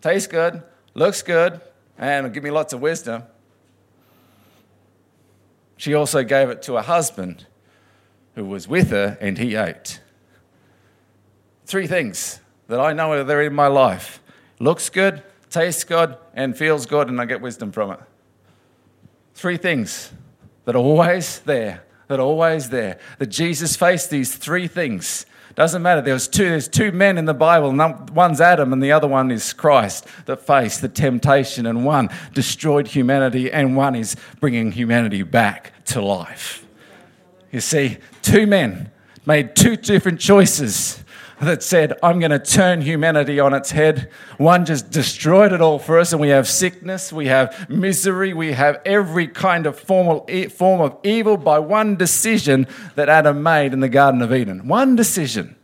tastes 0.00 0.28
good, 0.28 0.62
looks 0.94 1.22
good, 1.22 1.60
and 1.98 2.32
give 2.32 2.42
me 2.42 2.50
lots 2.50 2.72
of 2.72 2.80
wisdom. 2.80 3.24
She 5.82 5.94
also 5.94 6.22
gave 6.22 6.48
it 6.48 6.62
to 6.62 6.74
her 6.74 6.82
husband 6.82 7.44
who 8.36 8.44
was 8.44 8.68
with 8.68 8.90
her, 8.90 9.18
and 9.20 9.36
he 9.36 9.56
ate 9.56 9.98
three 11.66 11.88
things 11.88 12.38
that 12.68 12.78
I 12.78 12.92
know 12.92 13.10
are 13.10 13.24
there 13.24 13.42
in 13.42 13.52
my 13.52 13.66
life 13.66 14.22
looks 14.60 14.88
good, 14.90 15.24
tastes 15.50 15.82
good, 15.82 16.16
and 16.34 16.56
feels 16.56 16.86
good, 16.86 17.08
and 17.08 17.20
I 17.20 17.24
get 17.24 17.40
wisdom 17.40 17.72
from 17.72 17.90
it. 17.90 17.98
Three 19.34 19.56
things 19.56 20.12
that 20.66 20.76
are 20.76 20.78
always 20.78 21.40
there, 21.40 21.82
that 22.06 22.20
are 22.20 22.26
always 22.26 22.68
there. 22.68 23.00
That 23.18 23.30
Jesus 23.30 23.74
faced 23.74 24.08
these 24.08 24.36
three 24.36 24.68
things. 24.68 25.26
Doesn't 25.54 25.82
matter. 25.82 26.00
There 26.00 26.14
was 26.14 26.28
two, 26.28 26.48
there's 26.48 26.68
two 26.68 26.92
men 26.92 27.18
in 27.18 27.26
the 27.26 27.34
Bible. 27.34 27.72
One's 28.12 28.40
Adam 28.40 28.72
and 28.72 28.82
the 28.82 28.92
other 28.92 29.06
one 29.06 29.30
is 29.30 29.52
Christ 29.52 30.06
that 30.26 30.46
faced 30.46 30.80
the 30.80 30.88
temptation, 30.88 31.66
and 31.66 31.84
one 31.84 32.08
destroyed 32.32 32.88
humanity, 32.88 33.52
and 33.52 33.76
one 33.76 33.94
is 33.94 34.16
bringing 34.40 34.72
humanity 34.72 35.22
back 35.22 35.72
to 35.86 36.00
life. 36.00 36.66
You 37.50 37.60
see, 37.60 37.98
two 38.22 38.46
men 38.46 38.90
made 39.26 39.54
two 39.54 39.76
different 39.76 40.20
choices 40.20 41.04
that 41.42 41.62
said, 41.62 41.98
I'm 42.02 42.20
going 42.20 42.30
to 42.30 42.38
turn 42.38 42.80
humanity 42.80 43.40
on 43.40 43.52
its 43.52 43.72
head. 43.72 44.10
One 44.38 44.64
just 44.64 44.90
destroyed 44.90 45.52
it 45.52 45.60
all 45.60 45.78
for 45.78 45.98
us, 45.98 46.12
and 46.12 46.20
we 46.20 46.28
have 46.28 46.48
sickness, 46.48 47.12
we 47.12 47.26
have 47.26 47.68
misery, 47.68 48.32
we 48.32 48.52
have 48.52 48.80
every 48.84 49.26
kind 49.26 49.66
of 49.66 49.78
formal, 49.78 50.26
form 50.50 50.80
of 50.80 50.96
evil 51.02 51.36
by 51.36 51.58
one 51.58 51.96
decision 51.96 52.66
that 52.94 53.08
Adam 53.08 53.42
made 53.42 53.72
in 53.72 53.80
the 53.80 53.88
Garden 53.88 54.22
of 54.22 54.32
Eden. 54.32 54.68
One 54.68 54.94
decision. 54.94 55.56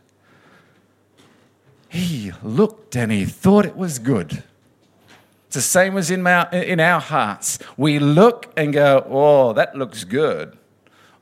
He 1.87 2.33
looked 2.43 2.95
and 2.95 3.11
he 3.11 3.25
thought 3.25 3.65
it 3.65 3.75
was 3.75 3.99
good. 3.99 4.43
It's 5.47 5.55
the 5.55 5.61
same 5.61 5.97
as 5.97 6.11
in 6.11 6.27
our, 6.27 6.47
in 6.53 6.79
our 6.79 7.01
hearts. 7.01 7.57
We 7.75 7.97
look 7.97 8.53
and 8.55 8.71
go, 8.71 9.03
oh, 9.09 9.53
that 9.53 9.75
looks 9.75 10.03
good. 10.03 10.55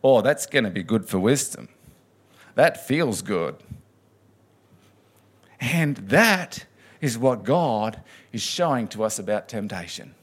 Oh, 0.03 0.21
that's 0.21 0.45
going 0.45 0.65
to 0.65 0.69
be 0.69 0.83
good 0.83 1.07
for 1.07 1.19
wisdom. 1.19 1.69
That 2.55 2.85
feels 2.85 3.21
good. 3.21 3.55
And 5.77 5.95
that 6.09 6.65
is 7.01 7.19
what 7.19 7.43
God 7.43 8.01
is 8.33 8.41
showing 8.41 8.87
to 8.87 9.03
us 9.03 9.19
about 9.19 9.47
temptation. 9.47 10.15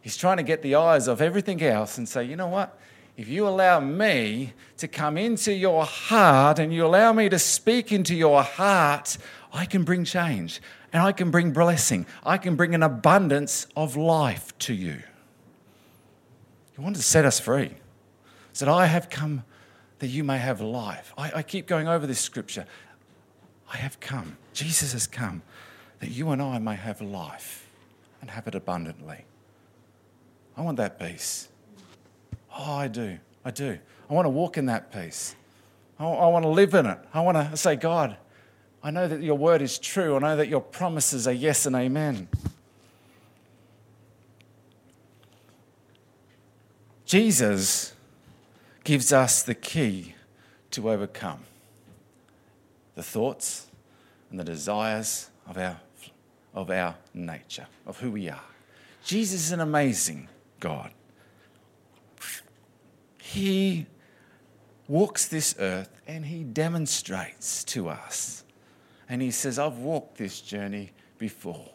He's 0.00 0.16
trying 0.16 0.36
to 0.36 0.44
get 0.44 0.62
the 0.62 0.76
eyes 0.76 1.08
of 1.08 1.20
everything 1.20 1.60
else 1.60 1.98
and 1.98 2.08
say, 2.08 2.22
you 2.22 2.36
know 2.36 2.46
what? 2.46 2.78
If 3.16 3.26
you 3.26 3.48
allow 3.48 3.80
me 3.80 4.52
to 4.76 4.86
come 4.86 5.18
into 5.18 5.52
your 5.52 5.84
heart 5.84 6.60
and 6.60 6.72
you 6.72 6.86
allow 6.86 7.12
me 7.12 7.28
to 7.30 7.38
speak 7.40 7.90
into 7.90 8.14
your 8.14 8.44
heart, 8.44 9.18
I 9.52 9.64
can 9.64 9.82
bring 9.82 10.04
change. 10.04 10.60
and 10.92 11.02
I 11.02 11.12
can 11.12 11.30
bring 11.30 11.52
blessing. 11.52 12.06
I 12.24 12.38
can 12.38 12.56
bring 12.56 12.74
an 12.74 12.82
abundance 12.82 13.66
of 13.76 13.96
life 13.96 14.56
to 14.60 14.74
you. 14.74 15.02
He 16.74 16.80
wanted 16.80 16.98
to 16.98 17.04
set 17.04 17.24
us 17.24 17.38
free. 17.38 17.68
He 17.68 17.74
said, 18.52 18.68
I 18.68 18.86
have 18.86 19.10
come 19.10 19.44
that 19.98 20.08
you 20.08 20.24
may 20.24 20.38
have 20.38 20.60
life. 20.60 21.12
I, 21.16 21.32
I 21.36 21.42
keep 21.42 21.66
going 21.66 21.86
over 21.86 22.06
this 22.06 22.20
scripture. 22.20 22.66
I 23.72 23.76
have 23.76 24.00
come. 24.00 24.36
Jesus 24.52 24.92
has 24.92 25.06
come 25.06 25.42
that 26.00 26.10
you 26.10 26.30
and 26.30 26.42
I 26.42 26.58
may 26.58 26.76
have 26.76 27.00
life 27.00 27.68
and 28.20 28.30
have 28.30 28.46
it 28.46 28.54
abundantly. 28.54 29.24
I 30.56 30.62
want 30.62 30.76
that 30.78 30.98
peace. 30.98 31.48
Oh, 32.56 32.74
I 32.74 32.88
do. 32.88 33.18
I 33.44 33.50
do. 33.50 33.78
I 34.08 34.12
want 34.12 34.26
to 34.26 34.30
walk 34.30 34.58
in 34.58 34.66
that 34.66 34.92
peace. 34.92 35.34
I, 35.98 36.04
want 36.04 36.44
to 36.44 36.48
live 36.48 36.74
in 36.74 36.86
it. 36.86 36.98
I 37.12 37.20
want 37.20 37.36
to 37.36 37.56
say, 37.56 37.76
God, 37.76 38.16
I 38.82 38.90
know 38.90 39.06
that 39.06 39.20
your 39.22 39.36
word 39.36 39.60
is 39.60 39.78
true. 39.78 40.16
I 40.16 40.18
know 40.18 40.36
that 40.36 40.48
your 40.48 40.62
promises 40.62 41.28
are 41.28 41.32
yes 41.32 41.66
and 41.66 41.76
amen. 41.76 42.28
Jesus 47.04 47.92
gives 48.84 49.12
us 49.12 49.42
the 49.42 49.54
key 49.54 50.14
to 50.70 50.90
overcome 50.90 51.40
the 52.94 53.02
thoughts 53.02 53.66
and 54.30 54.38
the 54.38 54.44
desires 54.44 55.30
of 55.46 55.58
our, 55.58 55.80
of 56.54 56.70
our 56.70 56.94
nature, 57.12 57.66
of 57.86 57.98
who 57.98 58.12
we 58.12 58.28
are. 58.28 58.44
Jesus 59.04 59.46
is 59.46 59.52
an 59.52 59.60
amazing 59.60 60.28
God. 60.60 60.92
He 63.18 63.86
walks 64.88 65.28
this 65.28 65.54
earth 65.58 65.90
and 66.06 66.26
he 66.26 66.42
demonstrates 66.44 67.64
to 67.64 67.88
us. 67.88 68.44
And 69.08 69.20
he 69.20 69.30
says, 69.30 69.58
I've 69.58 69.78
walked 69.78 70.18
this 70.18 70.40
journey 70.40 70.92
before. 71.18 71.70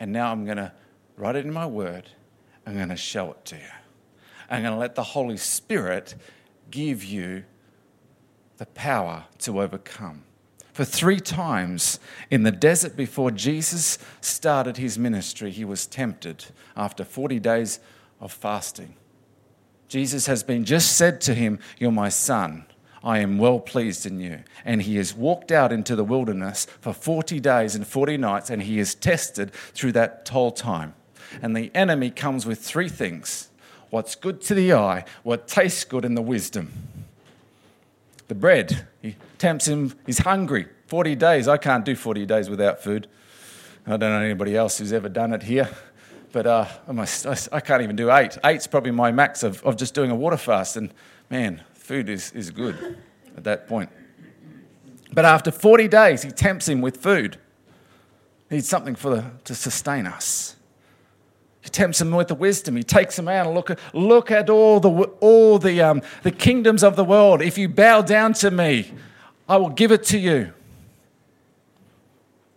And 0.00 0.12
now 0.12 0.32
I'm 0.32 0.44
going 0.44 0.56
to 0.56 0.72
write 1.16 1.36
it 1.36 1.44
in 1.44 1.52
my 1.52 1.66
word. 1.66 2.08
I'm 2.66 2.74
going 2.76 2.88
to 2.88 2.96
show 2.96 3.30
it 3.30 3.44
to 3.46 3.56
you. 3.56 3.62
I'm 4.50 4.62
going 4.62 4.74
to 4.74 4.78
let 4.78 4.94
the 4.94 5.02
Holy 5.02 5.36
Spirit 5.36 6.14
give 6.70 7.04
you 7.04 7.44
the 8.58 8.66
power 8.66 9.24
to 9.38 9.60
overcome. 9.60 10.24
For 10.72 10.84
three 10.84 11.20
times 11.20 12.00
in 12.30 12.44
the 12.44 12.50
desert 12.50 12.96
before 12.96 13.30
Jesus 13.30 13.98
started 14.20 14.78
his 14.78 14.98
ministry, 14.98 15.50
he 15.50 15.64
was 15.64 15.86
tempted 15.86 16.46
after 16.76 17.04
40 17.04 17.38
days 17.40 17.78
of 18.20 18.32
fasting. 18.32 18.94
Jesus 19.88 20.26
has 20.26 20.42
been 20.42 20.64
just 20.64 20.96
said 20.96 21.20
to 21.22 21.34
him, 21.34 21.58
You're 21.78 21.92
my 21.92 22.08
son. 22.08 22.64
I 23.04 23.18
am 23.18 23.36
well 23.36 23.58
pleased 23.58 24.06
in 24.06 24.20
you. 24.20 24.44
And 24.64 24.82
he 24.82 24.96
has 24.96 25.14
walked 25.14 25.52
out 25.52 25.72
into 25.72 25.94
the 25.94 26.04
wilderness 26.04 26.66
for 26.80 26.94
40 26.94 27.40
days 27.40 27.74
and 27.74 27.86
40 27.86 28.16
nights, 28.16 28.48
and 28.48 28.62
he 28.62 28.78
is 28.78 28.94
tested 28.94 29.52
through 29.52 29.92
that 29.92 30.26
whole 30.30 30.52
time. 30.52 30.94
And 31.42 31.54
the 31.56 31.70
enemy 31.74 32.10
comes 32.10 32.46
with 32.46 32.60
three 32.60 32.88
things 32.88 33.48
what's 33.90 34.14
good 34.14 34.40
to 34.40 34.54
the 34.54 34.72
eye, 34.72 35.04
what 35.22 35.46
tastes 35.46 35.84
good, 35.84 36.06
and 36.06 36.16
the 36.16 36.22
wisdom. 36.22 36.72
The 38.28 38.34
bread, 38.34 38.86
he 39.00 39.16
tempts 39.38 39.66
him, 39.66 39.94
he's 40.06 40.18
hungry. 40.18 40.66
40 40.86 41.16
days, 41.16 41.48
I 41.48 41.56
can't 41.56 41.84
do 41.84 41.94
40 41.96 42.26
days 42.26 42.48
without 42.48 42.82
food. 42.82 43.08
I 43.86 43.90
don't 43.90 44.00
know 44.00 44.20
anybody 44.20 44.56
else 44.56 44.78
who's 44.78 44.92
ever 44.92 45.08
done 45.08 45.32
it 45.32 45.42
here, 45.42 45.68
but 46.30 46.46
uh, 46.46 46.66
I 47.50 47.60
can't 47.60 47.82
even 47.82 47.96
do 47.96 48.12
eight. 48.12 48.38
Eight's 48.44 48.66
probably 48.66 48.92
my 48.92 49.10
max 49.10 49.42
of, 49.42 49.62
of 49.64 49.76
just 49.76 49.94
doing 49.94 50.10
a 50.10 50.14
water 50.14 50.36
fast, 50.36 50.76
and 50.76 50.92
man, 51.30 51.62
food 51.74 52.08
is, 52.08 52.30
is 52.32 52.50
good 52.50 52.96
at 53.36 53.44
that 53.44 53.66
point. 53.66 53.90
But 55.12 55.24
after 55.24 55.50
40 55.50 55.88
days, 55.88 56.22
he 56.22 56.30
tempts 56.30 56.68
him 56.68 56.80
with 56.80 56.98
food. 56.98 57.38
He 58.48 58.56
needs 58.56 58.68
something 58.68 58.94
for 58.94 59.16
the, 59.16 59.24
to 59.44 59.54
sustain 59.54 60.06
us. 60.06 60.56
He 61.62 61.70
tempts 61.70 62.00
him 62.00 62.10
with 62.10 62.28
the 62.28 62.34
wisdom. 62.34 62.76
He 62.76 62.82
takes 62.82 63.18
him 63.18 63.28
out 63.28 63.46
and 63.46 63.54
look 63.54 63.78
look 63.94 64.30
at 64.30 64.50
all, 64.50 64.80
the, 64.80 64.90
all 65.20 65.58
the, 65.58 65.80
um, 65.80 66.02
the 66.24 66.32
kingdoms 66.32 66.82
of 66.82 66.96
the 66.96 67.04
world. 67.04 67.40
If 67.40 67.56
you 67.56 67.68
bow 67.68 68.02
down 68.02 68.32
to 68.34 68.50
me, 68.50 68.92
I 69.48 69.56
will 69.56 69.70
give 69.70 69.92
it 69.92 70.02
to 70.04 70.18
you. 70.18 70.52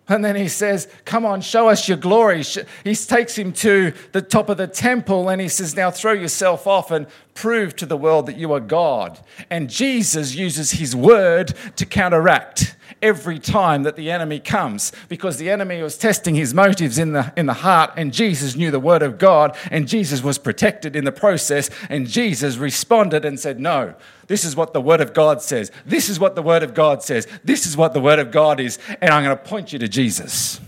And 0.08 0.24
then 0.24 0.36
he 0.36 0.48
says, 0.48 0.88
Come 1.04 1.26
on, 1.26 1.41
show 1.41 1.68
us 1.70 1.88
your 1.88 1.98
glory. 1.98 2.44
He 2.84 2.96
takes 2.96 3.38
him 3.38 3.54
to 3.54 3.94
the 4.12 4.22
top 4.22 4.50
of 4.50 4.58
the 4.58 4.68
temple 4.68 5.30
and 5.30 5.41
he 5.41 5.50
says, 5.50 5.76
Now 5.76 5.91
throw 5.91 6.13
yourself 6.13 6.68
off 6.68 6.91
and 6.91 7.08
prove 7.36 7.76
to 7.76 7.86
the 7.86 7.98
world 7.98 8.26
that 8.26 8.38
you 8.38 8.52
are 8.54 8.60
God. 8.60 9.19
And 9.52 9.69
Jesus 9.69 10.34
uses 10.34 10.71
his 10.71 10.95
word 10.95 11.54
to 11.76 11.86
counteract 11.86 12.76
every 13.02 13.38
time 13.38 13.84
that 13.84 13.95
the 13.95 14.10
enemy 14.10 14.39
comes 14.39 14.91
because 15.10 15.38
the 15.38 15.50
enemy 15.50 15.82
was 15.82 15.98
testing 15.98 16.34
his 16.34 16.54
motives 16.54 16.98
in 16.98 17.12
the, 17.12 17.32
in 17.36 17.45
the 17.45 17.54
heart, 17.54 17.91
and 17.98 18.13
Jesus 18.13 18.56
knew 18.56 18.71
the 18.71 18.80
word 18.80 19.04
of 19.04 19.19
God, 19.19 19.56
and 19.69 19.88
Jesus 19.88 20.24
was 20.24 20.38
protected 20.38 20.95
in 20.95 21.04
the 21.04 21.12
process, 21.12 21.69
and 21.89 22.08
Jesus 22.08 22.58
responded 22.58 23.26
and 23.26 23.39
said, 23.39 23.60
No, 23.60 23.93
this 24.28 24.43
is 24.43 24.56
what 24.56 24.74
the 24.74 24.82
word 24.82 25.02
of 25.02 25.13
God 25.13 25.41
says. 25.41 25.71
This 25.86 26.10
is 26.10 26.19
what 26.19 26.36
the 26.36 26.41
word 26.41 26.63
of 26.63 26.74
God 26.74 27.04
says. 27.04 27.28
This 27.43 27.67
is 27.67 27.78
what 27.78 27.93
the 27.93 28.02
word 28.02 28.17
of 28.17 28.32
God 28.32 28.60
is, 28.60 28.80
and 29.02 29.12
I'm 29.12 29.24
going 29.24 29.38
to 29.38 29.43
point 29.43 29.74
you 29.74 29.80
to 29.80 29.88
Jesus. 29.88 30.60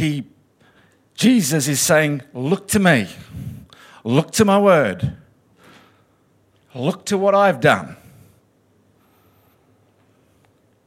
He 0.00 0.24
Jesus 1.14 1.68
is 1.68 1.78
saying, 1.78 2.22
Look 2.32 2.68
to 2.68 2.78
me, 2.78 3.06
look 4.02 4.30
to 4.32 4.46
my 4.46 4.58
word, 4.58 5.18
look 6.74 7.04
to 7.04 7.18
what 7.18 7.34
I've 7.34 7.60
done. 7.60 7.98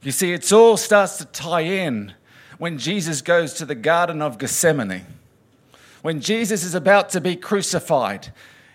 You 0.02 0.10
see, 0.10 0.32
it 0.32 0.52
all 0.52 0.76
starts 0.76 1.18
to 1.18 1.26
tie 1.26 1.60
in 1.60 2.12
when 2.58 2.76
Jesus 2.76 3.22
goes 3.22 3.54
to 3.54 3.64
the 3.64 3.76
Garden 3.76 4.20
of 4.20 4.36
Gethsemane. 4.36 5.06
When 6.02 6.20
Jesus 6.20 6.64
is 6.64 6.74
about 6.74 7.10
to 7.10 7.20
be 7.20 7.36
crucified, 7.36 8.32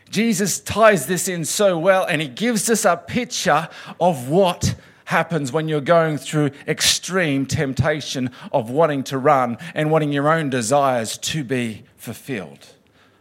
Jesus 0.10 0.62
ties 0.62 1.06
this 1.06 1.28
in 1.28 1.44
so 1.44 1.78
well 1.78 2.06
and 2.06 2.22
he 2.22 2.30
gives 2.30 2.70
us 2.70 2.86
a 2.86 2.96
picture 2.96 3.68
of 4.00 4.30
what 4.30 4.76
happens 5.10 5.52
when 5.52 5.68
you're 5.68 5.82
going 5.82 6.20
through 6.20 6.52
extreme 6.68 7.44
temptation 7.44 8.30
of 8.52 8.70
wanting 8.70 9.04
to 9.04 9.18
run 9.18 9.58
and 9.74 9.90
wanting 9.90 10.14
your 10.14 10.32
own 10.32 10.52
desires 10.52 11.18
to 11.18 11.44
be 11.44 11.82
fulfilled. 11.98 12.68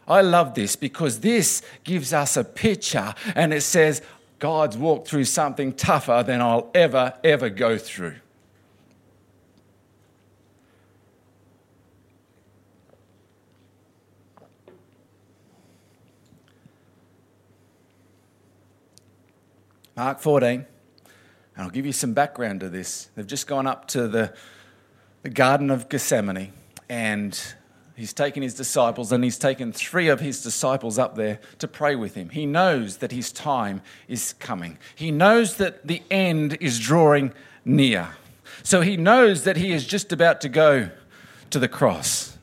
I 0.07 0.21
love 0.21 0.55
this 0.55 0.77
because 0.77 1.21
this 1.21 1.63
gives 1.85 2.13
us 2.13 2.37
a 2.37 2.45
picture 2.45 3.15
and 3.35 3.55
it 3.55 3.63
says, 3.63 4.03
God's 4.39 4.77
walked 4.77 5.09
through 5.09 5.25
something 5.25 5.73
tougher 5.73 6.23
than 6.27 6.43
I'll 6.43 6.71
ever, 6.75 7.15
ever 7.25 7.49
go 7.49 7.79
through. 7.79 8.17
Mark 19.97 20.21
14. 20.21 20.67
And 21.59 21.65
I'll 21.65 21.73
give 21.73 21.85
you 21.85 21.93
some 21.93 22.13
background 22.13 22.61
to 22.61 22.69
this. 22.69 23.09
They've 23.17 23.27
just 23.27 23.49
gone 23.49 23.67
up 23.67 23.89
to 23.89 24.07
the, 24.07 24.33
the 25.25 25.29
Garden 25.29 25.71
of 25.71 25.89
Gethsemane, 25.89 26.53
and 26.89 27.37
he's 27.97 28.13
taken 28.13 28.45
his 28.45 28.55
disciples, 28.55 29.11
and 29.11 29.25
he's 29.25 29.39
taken 29.39 29.73
three 29.73 30.07
of 30.07 30.21
his 30.21 30.41
disciples 30.41 31.01
up 31.01 31.17
there 31.17 31.41
to 31.59 31.67
pray 31.67 31.97
with 31.97 32.15
him. 32.15 32.29
He 32.29 32.47
knows 32.47 32.99
that 32.99 33.11
his 33.11 33.33
time 33.33 33.83
is 34.07 34.35
coming, 34.35 34.79
he 34.95 35.11
knows 35.11 35.57
that 35.57 35.85
the 35.85 36.01
end 36.13 36.57
is 36.61 36.79
drawing 36.79 37.33
near. 37.65 38.11
So 38.63 38.81
he 38.81 38.97
knows 38.97 39.43
that 39.43 39.57
he 39.57 39.73
is 39.73 39.85
just 39.85 40.13
about 40.13 40.41
to 40.43 40.49
go 40.49 40.91
to 41.51 41.59
the 41.59 41.69
cross 41.69 42.38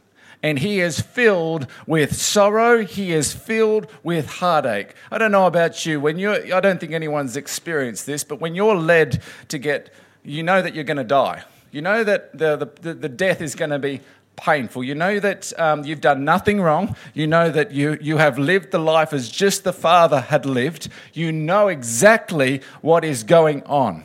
and 0.45 0.59
he 0.59 0.79
is 0.79 1.01
filled 1.01 1.65
with 1.87 2.15
sorrow. 2.15 2.85
He 2.85 3.13
is 3.13 3.33
filled 3.33 3.87
with 4.03 4.27
heartache. 4.27 4.93
I 5.09 5.17
don't 5.17 5.31
know 5.31 5.47
about 5.47 5.87
you. 5.87 5.99
When 5.99 6.19
you, 6.19 6.33
I 6.53 6.59
don't 6.59 6.79
think 6.79 6.91
anyone's 6.91 7.35
experienced 7.35 8.05
this, 8.05 8.23
but 8.23 8.39
when 8.39 8.53
you're 8.53 8.75
led 8.75 9.23
to 9.47 9.57
get, 9.57 9.91
you 10.23 10.43
know 10.43 10.61
that 10.61 10.75
you're 10.75 10.83
going 10.83 10.97
to 10.97 11.03
die. 11.03 11.43
You 11.71 11.81
know 11.81 12.03
that 12.03 12.37
the, 12.37 12.57
the, 12.79 12.93
the 12.93 13.09
death 13.09 13.41
is 13.41 13.55
going 13.55 13.71
to 13.71 13.79
be 13.79 14.01
painful. 14.35 14.83
You 14.83 14.93
know 14.93 15.19
that 15.19 15.51
um, 15.59 15.83
you've 15.83 15.99
done 15.99 16.23
nothing 16.25 16.61
wrong. 16.61 16.95
You 17.15 17.25
know 17.25 17.49
that 17.49 17.71
you, 17.71 17.97
you 17.99 18.17
have 18.17 18.37
lived 18.37 18.69
the 18.69 18.77
life 18.77 19.13
as 19.13 19.31
just 19.31 19.63
the 19.63 19.73
Father 19.73 20.21
had 20.21 20.45
lived. 20.45 20.89
You 21.11 21.31
know 21.31 21.69
exactly 21.69 22.61
what 22.81 23.03
is 23.03 23.23
going 23.23 23.63
on. 23.63 24.03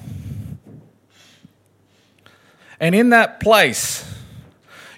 And 2.81 2.94
in 2.94 3.11
that 3.11 3.40
place, 3.40 4.10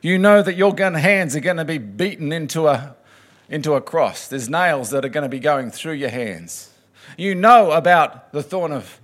you 0.02 0.18
know 0.18 0.42
that 0.42 0.56
your 0.56 0.74
gun 0.74 0.94
hands 0.94 1.34
are 1.34 1.40
going 1.40 1.56
to 1.56 1.64
be 1.64 1.78
beaten 1.78 2.32
into 2.32 2.66
a, 2.66 2.96
into 3.48 3.74
a 3.74 3.80
cross. 3.80 4.28
There's 4.28 4.50
nails 4.50 4.90
that 4.90 5.04
are 5.04 5.08
going 5.08 5.22
to 5.22 5.28
be 5.28 5.38
going 5.38 5.70
through 5.70 5.94
your 5.94 6.10
hands. 6.10 6.70
You 7.16 7.34
know 7.34 7.70
about 7.70 8.32
the 8.32 8.42
thorn 8.42 8.72
of 8.72 9.00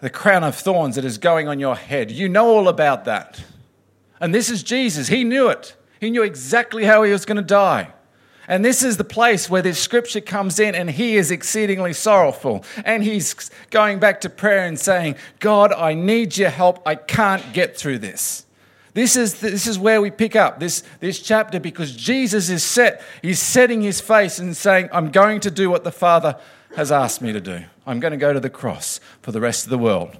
the 0.00 0.10
crown 0.10 0.44
of 0.44 0.54
thorns 0.54 0.94
that 0.96 1.04
is 1.04 1.18
going 1.18 1.48
on 1.48 1.58
your 1.58 1.74
head. 1.74 2.10
You 2.10 2.28
know 2.28 2.46
all 2.46 2.68
about 2.68 3.06
that. 3.06 3.42
And 4.20 4.34
this 4.34 4.50
is 4.50 4.62
Jesus. 4.62 5.08
He 5.08 5.24
knew 5.24 5.48
it. 5.48 5.74
He 6.00 6.10
knew 6.10 6.22
exactly 6.22 6.84
how 6.84 7.02
he 7.02 7.10
was 7.10 7.24
going 7.24 7.36
to 7.36 7.42
die. 7.42 7.92
And 8.46 8.64
this 8.64 8.82
is 8.82 8.96
the 8.96 9.04
place 9.04 9.50
where 9.50 9.60
this 9.60 9.78
scripture 9.78 10.20
comes 10.20 10.58
in, 10.58 10.74
and 10.74 10.90
he 10.90 11.16
is 11.16 11.30
exceedingly 11.30 11.92
sorrowful. 11.92 12.64
And 12.84 13.02
he's 13.02 13.50
going 13.70 13.98
back 13.98 14.20
to 14.22 14.30
prayer 14.30 14.66
and 14.66 14.78
saying, 14.78 15.16
God, 15.38 15.72
I 15.72 15.94
need 15.94 16.36
your 16.36 16.50
help. 16.50 16.80
I 16.86 16.94
can't 16.94 17.52
get 17.52 17.76
through 17.76 17.98
this. 17.98 18.46
This 18.98 19.14
is, 19.14 19.34
this 19.40 19.68
is 19.68 19.78
where 19.78 20.00
we 20.00 20.10
pick 20.10 20.34
up 20.34 20.58
this, 20.58 20.82
this 20.98 21.20
chapter 21.20 21.60
because 21.60 21.94
Jesus 21.94 22.48
is 22.48 22.64
set. 22.64 23.00
He's 23.22 23.38
setting 23.38 23.80
his 23.80 24.00
face 24.00 24.40
and 24.40 24.56
saying, 24.56 24.88
I'm 24.92 25.12
going 25.12 25.38
to 25.42 25.52
do 25.52 25.70
what 25.70 25.84
the 25.84 25.92
Father 25.92 26.36
has 26.74 26.90
asked 26.90 27.22
me 27.22 27.32
to 27.32 27.40
do. 27.40 27.62
I'm 27.86 28.00
going 28.00 28.10
to 28.10 28.16
go 28.16 28.32
to 28.32 28.40
the 28.40 28.50
cross 28.50 28.98
for 29.22 29.30
the 29.30 29.40
rest 29.40 29.62
of 29.62 29.70
the 29.70 29.78
world. 29.78 30.16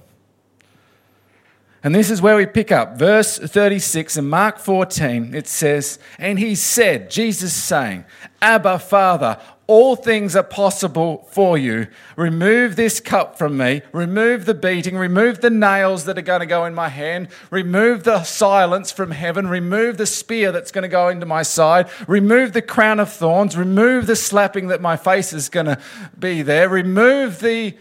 And 1.84 1.94
this 1.94 2.10
is 2.10 2.20
where 2.20 2.36
we 2.36 2.46
pick 2.46 2.72
up 2.72 2.98
verse 2.98 3.38
36 3.38 4.16
in 4.16 4.28
Mark 4.28 4.58
14. 4.58 5.34
It 5.34 5.46
says, 5.46 5.98
And 6.18 6.38
he 6.38 6.54
said, 6.56 7.10
Jesus 7.10 7.54
saying, 7.54 8.04
Abba, 8.42 8.80
Father, 8.80 9.38
all 9.68 9.94
things 9.94 10.34
are 10.34 10.42
possible 10.42 11.28
for 11.30 11.58
you. 11.58 11.86
Remove 12.16 12.74
this 12.74 13.00
cup 13.00 13.36
from 13.36 13.58
me. 13.58 13.82
Remove 13.92 14.46
the 14.46 14.54
beating. 14.54 14.96
Remove 14.96 15.40
the 15.40 15.50
nails 15.50 16.06
that 16.06 16.18
are 16.18 16.22
going 16.22 16.40
to 16.40 16.46
go 16.46 16.64
in 16.64 16.74
my 16.74 16.88
hand. 16.88 17.28
Remove 17.50 18.02
the 18.02 18.24
silence 18.24 18.90
from 18.90 19.10
heaven. 19.10 19.46
Remove 19.46 19.98
the 19.98 20.06
spear 20.06 20.50
that's 20.50 20.72
going 20.72 20.82
to 20.82 20.88
go 20.88 21.08
into 21.08 21.26
my 21.26 21.42
side. 21.42 21.88
Remove 22.08 22.54
the 22.54 22.62
crown 22.62 22.98
of 22.98 23.12
thorns. 23.12 23.58
Remove 23.58 24.06
the 24.06 24.16
slapping 24.16 24.68
that 24.68 24.80
my 24.80 24.96
face 24.96 25.34
is 25.34 25.50
going 25.50 25.66
to 25.66 25.78
be 26.18 26.40
there. 26.40 26.68
Remove 26.68 27.40
the 27.40 27.76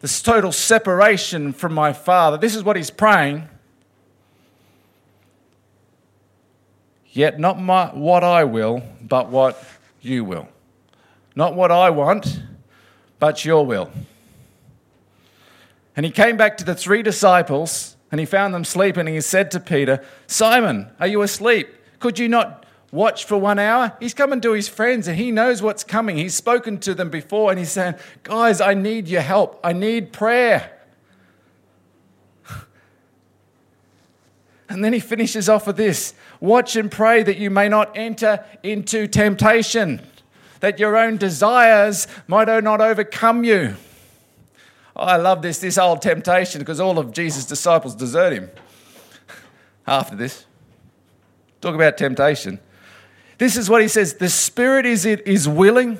this 0.00 0.20
total 0.20 0.52
separation 0.52 1.52
from 1.52 1.72
my 1.72 1.92
Father. 1.92 2.36
This 2.36 2.54
is 2.54 2.62
what 2.62 2.76
he's 2.76 2.90
praying. 2.90 3.48
Yet 7.10 7.40
not 7.40 7.60
my, 7.60 7.86
what 7.88 8.22
I 8.22 8.44
will, 8.44 8.82
but 9.00 9.30
what 9.30 9.62
you 10.02 10.22
will. 10.22 10.48
Not 11.34 11.54
what 11.54 11.72
I 11.72 11.88
want, 11.90 12.42
but 13.18 13.44
your 13.44 13.64
will. 13.64 13.90
And 15.96 16.04
he 16.04 16.12
came 16.12 16.36
back 16.36 16.58
to 16.58 16.64
the 16.64 16.74
three 16.74 17.02
disciples 17.02 17.96
and 18.12 18.20
he 18.20 18.26
found 18.26 18.52
them 18.52 18.64
sleeping 18.64 19.06
and 19.06 19.14
he 19.14 19.22
said 19.22 19.50
to 19.52 19.60
Peter, 19.60 20.04
Simon, 20.26 20.90
are 21.00 21.06
you 21.06 21.22
asleep? 21.22 21.68
Could 22.00 22.18
you 22.18 22.28
not 22.28 22.65
watch 22.96 23.24
for 23.26 23.36
one 23.36 23.58
hour. 23.58 23.96
He's 24.00 24.14
coming 24.14 24.40
to 24.40 24.52
his 24.52 24.68
friends 24.68 25.06
and 25.06 25.16
he 25.16 25.30
knows 25.30 25.62
what's 25.62 25.84
coming. 25.84 26.16
He's 26.16 26.34
spoken 26.34 26.78
to 26.80 26.94
them 26.94 27.10
before 27.10 27.50
and 27.50 27.58
he's 27.58 27.70
saying, 27.70 27.94
Guys, 28.24 28.60
I 28.60 28.74
need 28.74 29.06
your 29.06 29.20
help. 29.20 29.60
I 29.62 29.72
need 29.72 30.12
prayer. 30.12 30.72
And 34.68 34.84
then 34.84 34.92
he 34.92 34.98
finishes 34.98 35.48
off 35.48 35.68
with 35.68 35.76
this 35.76 36.12
Watch 36.40 36.74
and 36.74 36.90
pray 36.90 37.22
that 37.22 37.36
you 37.38 37.50
may 37.50 37.68
not 37.68 37.96
enter 37.96 38.44
into 38.64 39.06
temptation, 39.06 40.02
that 40.58 40.80
your 40.80 40.96
own 40.96 41.18
desires 41.18 42.08
might 42.26 42.48
not 42.48 42.80
overcome 42.80 43.44
you. 43.44 43.76
Oh, 44.96 45.02
I 45.02 45.16
love 45.16 45.40
this, 45.40 45.60
this 45.60 45.78
old 45.78 46.02
temptation, 46.02 46.60
because 46.60 46.80
all 46.80 46.98
of 46.98 47.12
Jesus' 47.12 47.44
disciples 47.44 47.94
desert 47.94 48.32
him 48.32 48.50
after 49.86 50.16
this. 50.16 50.46
Talk 51.60 51.74
about 51.74 51.96
temptation. 51.96 52.58
This 53.38 53.56
is 53.56 53.68
what 53.68 53.82
he 53.82 53.88
says 53.88 54.14
the 54.14 54.28
spirit 54.28 54.86
is, 54.86 55.04
is 55.04 55.48
willing, 55.48 55.98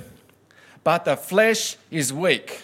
but 0.85 1.05
the 1.05 1.17
flesh 1.17 1.77
is 1.91 2.13
weak. 2.13 2.63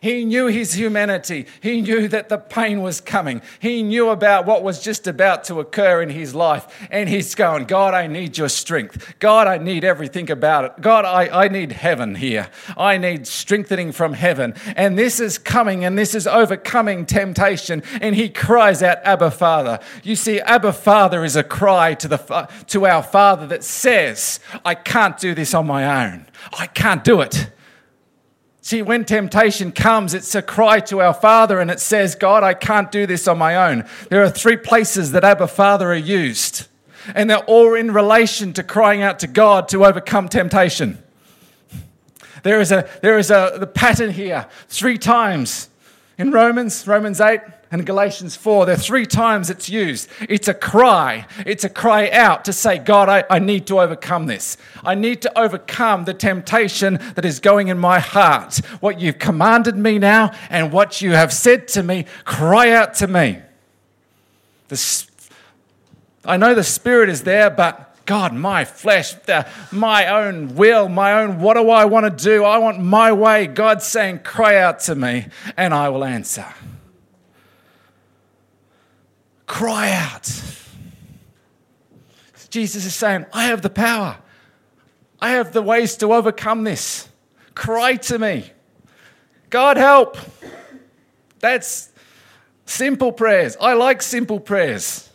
He 0.00 0.24
knew 0.24 0.46
his 0.46 0.72
humanity. 0.74 1.46
He 1.60 1.82
knew 1.82 2.08
that 2.08 2.30
the 2.30 2.38
pain 2.38 2.80
was 2.80 3.00
coming. 3.00 3.42
He 3.58 3.82
knew 3.82 4.08
about 4.08 4.46
what 4.46 4.62
was 4.62 4.82
just 4.82 5.06
about 5.06 5.44
to 5.44 5.60
occur 5.60 6.00
in 6.00 6.08
his 6.08 6.34
life. 6.34 6.88
And 6.90 7.08
he's 7.08 7.34
going, 7.34 7.64
God, 7.64 7.92
I 7.92 8.06
need 8.06 8.38
your 8.38 8.48
strength. 8.48 9.14
God, 9.18 9.46
I 9.46 9.58
need 9.58 9.84
everything 9.84 10.30
about 10.30 10.64
it. 10.64 10.80
God, 10.80 11.04
I, 11.04 11.44
I 11.44 11.48
need 11.48 11.72
heaven 11.72 12.14
here. 12.14 12.48
I 12.78 12.96
need 12.96 13.26
strengthening 13.26 13.92
from 13.92 14.14
heaven. 14.14 14.54
And 14.74 14.98
this 14.98 15.20
is 15.20 15.36
coming 15.36 15.84
and 15.84 15.98
this 15.98 16.14
is 16.14 16.26
overcoming 16.26 17.04
temptation. 17.04 17.82
And 18.00 18.14
he 18.16 18.30
cries 18.30 18.82
out, 18.82 18.98
Abba, 19.04 19.30
Father. 19.30 19.80
You 20.02 20.16
see, 20.16 20.40
Abba, 20.40 20.72
Father 20.72 21.24
is 21.24 21.36
a 21.36 21.44
cry 21.44 21.92
to, 21.94 22.08
the, 22.08 22.48
to 22.68 22.86
our 22.86 23.02
Father 23.02 23.46
that 23.48 23.64
says, 23.64 24.40
I 24.64 24.74
can't 24.74 25.18
do 25.18 25.34
this 25.34 25.52
on 25.52 25.66
my 25.66 26.06
own. 26.06 26.26
I 26.58 26.66
can't 26.66 27.04
do 27.04 27.20
it. 27.20 27.50
See, 28.70 28.82
when 28.82 29.04
temptation 29.04 29.72
comes, 29.72 30.14
it's 30.14 30.32
a 30.36 30.42
cry 30.42 30.78
to 30.78 31.00
our 31.00 31.12
Father 31.12 31.58
and 31.58 31.72
it 31.72 31.80
says, 31.80 32.14
God, 32.14 32.44
I 32.44 32.54
can't 32.54 32.92
do 32.92 33.04
this 33.04 33.26
on 33.26 33.36
my 33.36 33.68
own. 33.68 33.84
There 34.10 34.22
are 34.22 34.30
three 34.30 34.56
places 34.56 35.10
that 35.10 35.24
Abba 35.24 35.48
Father 35.48 35.90
are 35.90 35.96
used, 35.96 36.68
and 37.12 37.28
they're 37.28 37.44
all 37.46 37.74
in 37.74 37.92
relation 37.92 38.52
to 38.52 38.62
crying 38.62 39.02
out 39.02 39.18
to 39.18 39.26
God 39.26 39.66
to 39.70 39.84
overcome 39.84 40.28
temptation. 40.28 41.02
There 42.44 42.60
is 42.60 42.70
a, 42.70 42.88
there 43.02 43.18
is 43.18 43.32
a 43.32 43.56
the 43.58 43.66
pattern 43.66 44.12
here 44.12 44.46
three 44.68 44.98
times 44.98 45.68
in 46.16 46.30
Romans, 46.30 46.86
Romans 46.86 47.20
8, 47.20 47.40
and 47.72 47.86
Galatians 47.86 48.34
4, 48.34 48.66
there 48.66 48.74
are 48.74 48.78
three 48.78 49.06
times 49.06 49.48
it's 49.48 49.68
used. 49.68 50.08
It's 50.28 50.48
a 50.48 50.54
cry. 50.54 51.26
It's 51.46 51.62
a 51.62 51.68
cry 51.68 52.10
out 52.10 52.44
to 52.46 52.52
say, 52.52 52.78
God, 52.78 53.08
I, 53.08 53.22
I 53.30 53.38
need 53.38 53.68
to 53.68 53.78
overcome 53.78 54.26
this. 54.26 54.56
I 54.82 54.96
need 54.96 55.22
to 55.22 55.38
overcome 55.38 56.04
the 56.04 56.14
temptation 56.14 56.94
that 57.14 57.24
is 57.24 57.38
going 57.38 57.68
in 57.68 57.78
my 57.78 58.00
heart. 58.00 58.56
What 58.80 58.98
you've 59.00 59.20
commanded 59.20 59.76
me 59.76 60.00
now 60.00 60.32
and 60.50 60.72
what 60.72 61.00
you 61.00 61.12
have 61.12 61.32
said 61.32 61.68
to 61.68 61.84
me, 61.84 62.06
cry 62.24 62.70
out 62.70 62.94
to 62.94 63.06
me. 63.06 63.38
The, 64.66 65.06
I 66.24 66.36
know 66.38 66.54
the 66.56 66.64
Spirit 66.64 67.08
is 67.08 67.22
there, 67.22 67.50
but 67.50 68.04
God, 68.04 68.34
my 68.34 68.64
flesh, 68.64 69.14
the, 69.14 69.46
my 69.70 70.08
own 70.08 70.56
will, 70.56 70.88
my 70.88 71.22
own, 71.22 71.38
what 71.38 71.54
do 71.54 71.70
I 71.70 71.84
want 71.84 72.18
to 72.18 72.24
do? 72.24 72.42
I 72.42 72.58
want 72.58 72.80
my 72.80 73.12
way. 73.12 73.46
God's 73.46 73.86
saying, 73.86 74.20
cry 74.24 74.56
out 74.56 74.80
to 74.80 74.96
me 74.96 75.28
and 75.56 75.72
I 75.72 75.88
will 75.90 76.02
answer. 76.02 76.46
Cry 79.50 79.90
out. 79.90 80.30
Jesus 82.50 82.86
is 82.86 82.94
saying, 82.94 83.26
I 83.32 83.46
have 83.46 83.62
the 83.62 83.68
power. 83.68 84.16
I 85.20 85.30
have 85.30 85.52
the 85.52 85.60
ways 85.60 85.96
to 85.96 86.14
overcome 86.14 86.62
this. 86.62 87.08
Cry 87.56 87.96
to 87.96 88.20
me. 88.20 88.48
God 89.50 89.76
help. 89.76 90.16
That's 91.40 91.90
simple 92.64 93.10
prayers. 93.10 93.56
I 93.60 93.72
like 93.72 94.02
simple 94.02 94.38
prayers. 94.38 95.10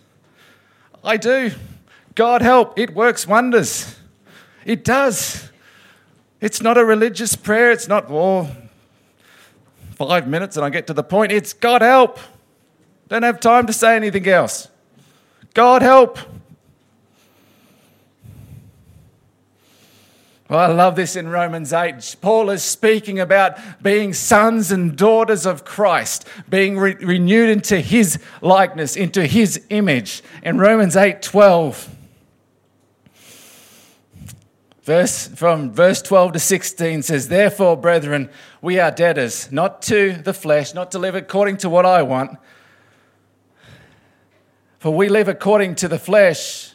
I 1.02 1.15
do. 1.15 1.52
God 2.13 2.41
help. 2.41 2.78
It 2.78 2.93
works 2.93 3.26
wonders. 3.26 3.98
It 4.65 4.84
does. 4.84 5.50
It's 6.41 6.62
not 6.62 6.78
a 6.78 6.84
religious 6.84 7.38
prayer. 7.38 7.71
It's 7.71 7.88
not, 7.88 8.08
oh, 8.10 8.50
five 9.91 10.28
minutes 10.28 10.58
and 10.58 10.65
I 10.65 10.69
get 10.69 10.88
to 10.88 10.93
the 10.93 11.04
point. 11.04 11.32
It's 11.32 11.54
God 11.54 11.82
help. 11.82 12.19
Don't 13.08 13.24
have 13.24 13.39
time 13.39 13.68
to 13.68 13.74
say 13.74 13.96
anything 13.96 14.28
else. 14.28 14.70
God 15.54 15.82
help. 15.82 16.18
Well, 20.50 20.60
I 20.60 20.74
love 20.74 20.96
this 20.96 21.15
in 21.15 21.28
Romans 21.28 21.74
8. 21.74 22.18
Paul 22.22 22.52
is 22.52 22.62
speaking 22.63 23.20
about 23.20 23.58
being 23.82 24.13
sons 24.13 24.72
and 24.72 24.96
daughters 24.96 25.46
of 25.46 25.65
Christ, 25.65 26.28
being 26.48 26.78
re- 26.78 26.96
renewed 26.96 27.50
into 27.50 27.80
his 27.80 28.20
likeness, 28.41 28.96
into 28.96 29.26
his 29.26 29.63
image. 29.70 30.22
In 30.44 30.60
Romans 30.60 30.96
8 30.96 31.24
12, 31.24 31.89
verse, 34.84 35.28
from 35.30 35.72
verse 35.72 36.04
12 36.04 36.34
to 36.34 36.39
16 36.39 37.02
says, 37.02 37.28
Therefore, 37.28 37.76
brethren, 37.76 38.30
we 38.62 38.80
are 38.80 38.91
debtors, 38.91 39.52
not 39.52 39.82
to 39.84 40.13
the 40.13 40.34
flesh, 40.34 40.76
not 40.76 40.91
to 40.91 41.00
live 41.00 41.15
according 41.15 41.58
to 41.58 41.70
what 41.70 41.88
I 41.88 42.04
want 42.04 42.38
for 44.80 44.92
we 44.94 45.10
live 45.10 45.28
according 45.28 45.76
to 45.76 45.88
the 45.88 46.00
flesh, 46.00 46.74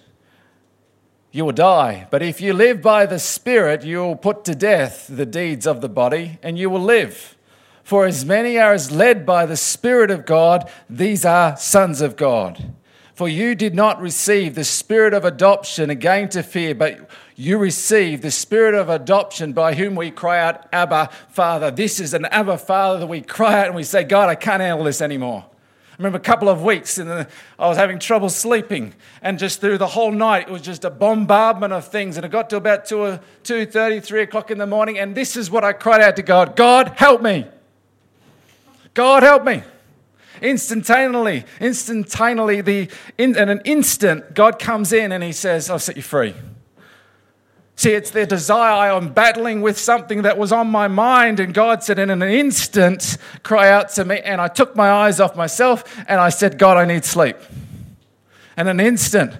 you 1.33 1.45
will 1.45 1.53
die. 1.53 2.09
But 2.11 2.23
if 2.23 2.41
you 2.41 2.53
live 2.53 2.83
by 2.83 3.07
the 3.07 3.19
Spirit, 3.19 3.85
you 3.85 3.99
will 3.99 4.17
put 4.17 4.45
to 4.45 4.55
death 4.55 5.07
the 5.09 5.27
deeds 5.27 5.67
of 5.67 5.81
the 5.81 5.89
body, 5.89 6.39
and 6.43 6.59
you 6.59 6.69
will 6.71 6.83
live. 6.83 7.37
For 7.85 8.07
as 8.07 8.25
many 8.25 8.59
are 8.59 8.73
as 8.73 8.91
led 8.91 9.25
by 9.25 9.47
the 9.47 9.57
Spirit 9.57 10.11
of 10.11 10.27
God, 10.27 10.71
these 10.89 11.25
are 11.25 11.57
sons 11.57 12.01
of 12.01 12.17
God. 12.17 12.73
For 13.15 13.29
you 13.29 13.55
did 13.55 13.75
not 13.75 14.01
receive 14.01 14.55
the 14.55 14.65
spirit 14.65 15.13
of 15.13 15.27
adoption 15.27 15.91
again 15.91 16.31
to 16.31 16.43
fear, 16.43 16.75
but 16.75 17.11
you 17.37 17.59
received 17.59 18.23
the 18.23 18.31
spirit 18.31 18.75
of 18.75 18.89
adoption 18.89 19.53
by 19.53 19.75
whom 19.75 19.95
we 19.95 20.11
cry 20.11 20.41
out, 20.41 20.67
Abba, 20.73 21.11
Father. 21.29 21.71
This 21.71 22.01
is 22.01 22.15
an 22.15 22.25
Abba, 22.25 22.57
Father 22.57 23.01
that 23.01 23.09
we 23.09 23.21
cry 23.21 23.61
out 23.61 23.67
and 23.67 23.75
we 23.75 23.83
say, 23.83 24.05
God, 24.05 24.31
I 24.31 24.37
can't 24.37 24.63
handle 24.63 24.85
this 24.85 25.03
anymore 25.03 25.50
remember 26.01 26.17
a 26.17 26.23
couple 26.23 26.49
of 26.49 26.63
weeks 26.63 26.97
and 26.97 27.11
uh, 27.11 27.25
I 27.59 27.69
was 27.69 27.77
having 27.77 27.99
trouble 27.99 28.31
sleeping. 28.31 28.95
And 29.21 29.39
just 29.39 29.61
through 29.61 29.79
the 29.79 29.87
whole 29.87 30.11
night, 30.11 30.49
it 30.49 30.51
was 30.51 30.63
just 30.63 30.85
a 30.85 30.91
bombardment 30.91 31.75
of 31.75 31.87
things. 31.87 32.17
And 32.17 32.25
it 32.25 32.31
got 32.31 32.49
to 32.51 32.57
about 32.57 32.87
2, 32.87 33.03
uh, 33.03 33.19
2.30, 33.45 34.03
3 34.03 34.23
o'clock 34.23 34.51
in 34.51 34.57
the 34.57 34.67
morning. 34.67 34.99
And 34.99 35.15
this 35.15 35.37
is 35.37 35.51
what 35.51 35.63
I 35.63 35.75
cried 35.75 36.01
out 36.01 36.17
to 36.17 36.23
God 36.23 36.57
God, 36.57 36.95
help 36.97 37.23
me. 37.23 37.47
God, 38.95 39.23
help 39.23 39.45
me. 39.45 39.63
Instantaneously, 40.41 41.45
instantaneously, 41.61 42.63
the, 42.63 42.91
in, 43.19 43.37
in 43.37 43.51
an 43.51 43.61
instant, 43.67 44.35
God 44.35 44.59
comes 44.59 44.93
in 44.95 45.13
and 45.13 45.23
He 45.23 45.33
says, 45.33 45.69
I'll 45.69 45.79
set 45.79 45.97
you 45.97 46.03
free. 46.03 46.35
See, 47.81 47.93
it's 47.93 48.11
their 48.11 48.27
desire. 48.27 48.93
I'm 48.93 49.11
battling 49.11 49.63
with 49.63 49.79
something 49.79 50.21
that 50.21 50.37
was 50.37 50.53
on 50.53 50.69
my 50.69 50.87
mind, 50.87 51.41
and 51.41 51.55
God 51.55 51.83
said, 51.83 51.99
in 51.99 52.11
an 52.11 52.21
instant, 52.21 53.17
cry 53.43 53.71
out 53.71 53.89
to 53.93 54.05
me. 54.05 54.19
And 54.19 54.39
I 54.39 54.49
took 54.49 54.77
my 54.77 54.91
eyes 54.91 55.19
off 55.19 55.35
myself 55.35 55.83
and 56.07 56.21
I 56.21 56.29
said, 56.29 56.59
God, 56.59 56.77
I 56.77 56.85
need 56.85 57.07
sleep. 57.07 57.39
And 58.55 58.69
in 58.69 58.81
an 58.81 58.87
instant, 58.87 59.33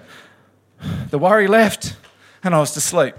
the 1.11 1.19
worry 1.19 1.45
left 1.45 1.95
and 2.41 2.55
I 2.55 2.59
was 2.59 2.71
to 2.71 2.81
sleep. 2.81 3.13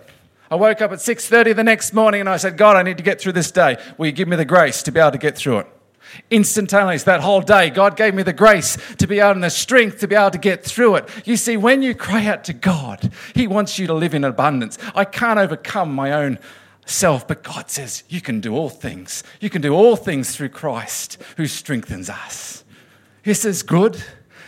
I 0.51 0.57
woke 0.57 0.83
up 0.83 0.91
at 0.91 0.99
6:30 0.99 1.55
the 1.55 1.63
next 1.63 1.95
morning 1.95 2.19
and 2.19 2.29
I 2.29 2.37
said, 2.37 2.57
God, 2.57 2.75
I 2.75 2.83
need 2.83 2.97
to 2.97 3.05
get 3.05 3.21
through 3.21 3.35
this 3.35 3.53
day. 3.53 3.77
Will 3.99 4.07
you 4.07 4.13
give 4.13 4.27
me 4.27 4.35
the 4.35 4.45
grace 4.45 4.83
to 4.83 4.91
be 4.91 4.99
able 4.99 5.13
to 5.13 5.19
get 5.19 5.37
through 5.39 5.61
it? 5.61 5.67
Instantaneous, 6.31 7.05
that 7.05 7.21
whole 7.21 7.41
day, 7.41 7.71
God 7.71 7.97
gave 7.97 8.15
me 8.15 8.23
the 8.23 8.33
grace 8.33 8.77
to 8.97 9.07
be 9.07 9.19
able 9.19 9.33
and 9.33 9.45
the 9.45 9.51
strength 9.51 10.01
to 10.01 10.09
be 10.09 10.15
able 10.15 10.31
to 10.31 10.39
get 10.39 10.65
through 10.65 10.97
it. 10.97 11.09
You 11.25 11.37
see, 11.37 11.57
when 11.57 11.83
you 11.83 11.95
cry 11.95 12.27
out 12.27 12.45
to 12.45 12.53
God, 12.53 13.13
He 13.35 13.47
wants 13.47 13.79
you 13.79 13.87
to 13.87 13.95
live 13.95 14.15
in 14.15 14.25
abundance. 14.25 14.79
I 14.95 15.05
can't 15.05 15.39
overcome 15.39 15.93
my 15.95 16.13
own 16.13 16.39
self, 16.87 17.27
but 17.27 17.43
God 17.43 17.71
says, 17.71 18.05
You 18.09 18.21
can 18.21 18.41
do 18.41 18.55
all 18.55 18.69
things. 18.69 19.23
You 19.41 19.51
can 19.51 19.63
do 19.63 19.75
all 19.75 19.97
things 19.97 20.35
through 20.35 20.51
Christ 20.51 21.19
who 21.37 21.47
strengthens 21.47 22.11
us. 22.11 22.65
This 23.25 23.45
is 23.45 23.63
good. 23.63 24.03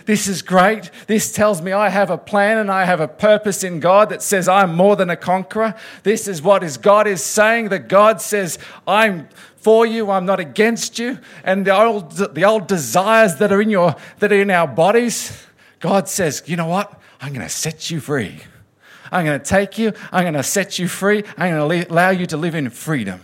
This 0.07 0.29
is 0.29 0.43
great. 0.43 0.91
This 1.07 1.33
tells 1.33 1.63
me 1.63 1.73
I 1.73 1.89
have 1.89 2.11
a 2.11 2.19
plan 2.19 2.59
and 2.59 2.71
I 2.71 2.85
have 2.85 3.01
a 3.01 3.09
purpose 3.09 3.65
in 3.65 3.81
God 3.81 4.11
that 4.11 4.23
says 4.23 4.49
I'm 4.49 4.75
more 4.75 4.97
than 4.97 5.09
a 5.09 5.17
conqueror. 5.17 5.75
This 6.03 6.29
is 6.29 6.43
what 6.43 6.63
is 6.63 6.77
God 6.77 7.07
is 7.07 7.25
saying 7.25 7.71
that 7.71 7.89
God 7.89 8.21
says 8.21 8.59
I'm 8.87 9.29
for 9.57 9.87
you, 9.87 10.11
I'm 10.11 10.27
not 10.27 10.41
against 10.41 10.99
you. 10.99 11.19
And 11.43 11.67
the 11.67 11.75
old, 11.75 12.13
the 12.13 12.45
old 12.45 12.67
desires 12.67 13.37
that 13.37 13.51
are 13.51 13.63
in 13.63 13.71
your 13.71 13.97
that 14.19 14.31
are 14.31 14.41
in 14.41 14.51
our 14.51 14.69
bodies, 14.69 15.47
God 15.81 16.07
says, 16.07 16.43
you 16.45 16.57
know 16.57 16.67
what? 16.67 17.01
I'm 17.21 17.33
going 17.33 17.47
to 17.47 17.53
set 17.53 17.91
you 17.91 18.01
free. 18.01 18.41
I'm 19.11 19.25
going 19.25 19.41
to 19.41 19.45
take 19.45 19.79
you. 19.79 19.93
I'm 20.13 20.25
going 20.25 20.35
to 20.35 20.43
set 20.43 20.79
you 20.79 20.87
free. 20.87 21.25
I'm 21.39 21.57
going 21.57 21.87
to 21.87 21.91
allow 21.91 22.11
you 22.11 22.27
to 22.27 22.37
live 22.37 22.55
in 22.55 22.69
freedom. 22.69 23.21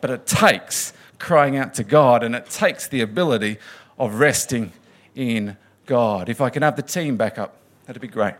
But 0.00 0.10
it 0.10 0.26
takes 0.26 0.94
crying 1.18 1.56
out 1.56 1.74
to 1.74 1.84
God 1.84 2.22
and 2.22 2.34
it 2.34 2.48
takes 2.48 2.88
the 2.88 3.02
ability 3.02 3.58
of 3.98 4.14
resting 4.14 4.72
in 5.14 5.56
God. 5.86 6.28
If 6.28 6.40
I 6.40 6.50
can 6.50 6.62
have 6.62 6.76
the 6.76 6.82
team 6.82 7.16
back 7.16 7.38
up, 7.38 7.56
that'd 7.86 8.00
be 8.00 8.08
great. 8.08 8.34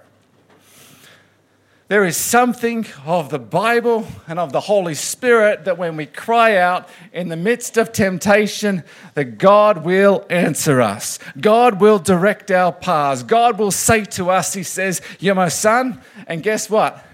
There 1.89 2.05
is 2.05 2.16
something 2.16 2.87
of 3.05 3.29
the 3.29 3.39
Bible 3.39 4.07
and 4.27 4.39
of 4.39 4.53
the 4.53 4.61
Holy 4.61 4.95
Spirit 4.95 5.66
that 5.66 5.77
when 5.77 5.97
we 5.97 6.07
cry 6.07 6.57
out 6.57 6.89
in 7.12 7.29
the 7.29 7.37
midst 7.37 7.77
of 7.77 7.93
temptation, 7.93 8.85
that 9.12 9.37
God 9.37 9.85
will 9.85 10.25
answer 10.31 10.81
us. 10.81 11.18
God 11.39 11.83
will 11.83 11.99
direct 11.99 12.51
our 12.51 12.72
paths. 12.72 13.22
God 13.22 13.59
will 13.59 13.70
say 13.70 14.05
to 14.07 14.31
us, 14.31 14.55
He 14.55 14.62
says, 14.62 15.03
You're 15.20 15.35
my 15.35 15.51
son, 15.51 16.01
and 16.27 16.43
guess 16.43 16.70
what? 16.70 17.05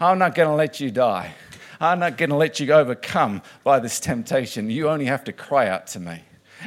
I'm 0.00 0.18
not 0.18 0.34
going 0.34 0.48
to 0.48 0.56
let 0.56 0.80
you 0.80 0.90
die. 0.90 1.32
I'm 1.80 2.00
not 2.00 2.18
going 2.18 2.30
to 2.30 2.36
let 2.36 2.58
you 2.58 2.72
overcome 2.72 3.42
by 3.62 3.78
this 3.78 4.00
temptation. 4.00 4.70
You 4.70 4.88
only 4.88 5.06
have 5.06 5.22
to 5.24 5.32
cry 5.32 5.68
out 5.68 5.86
to 5.88 6.00
me. 6.00 6.20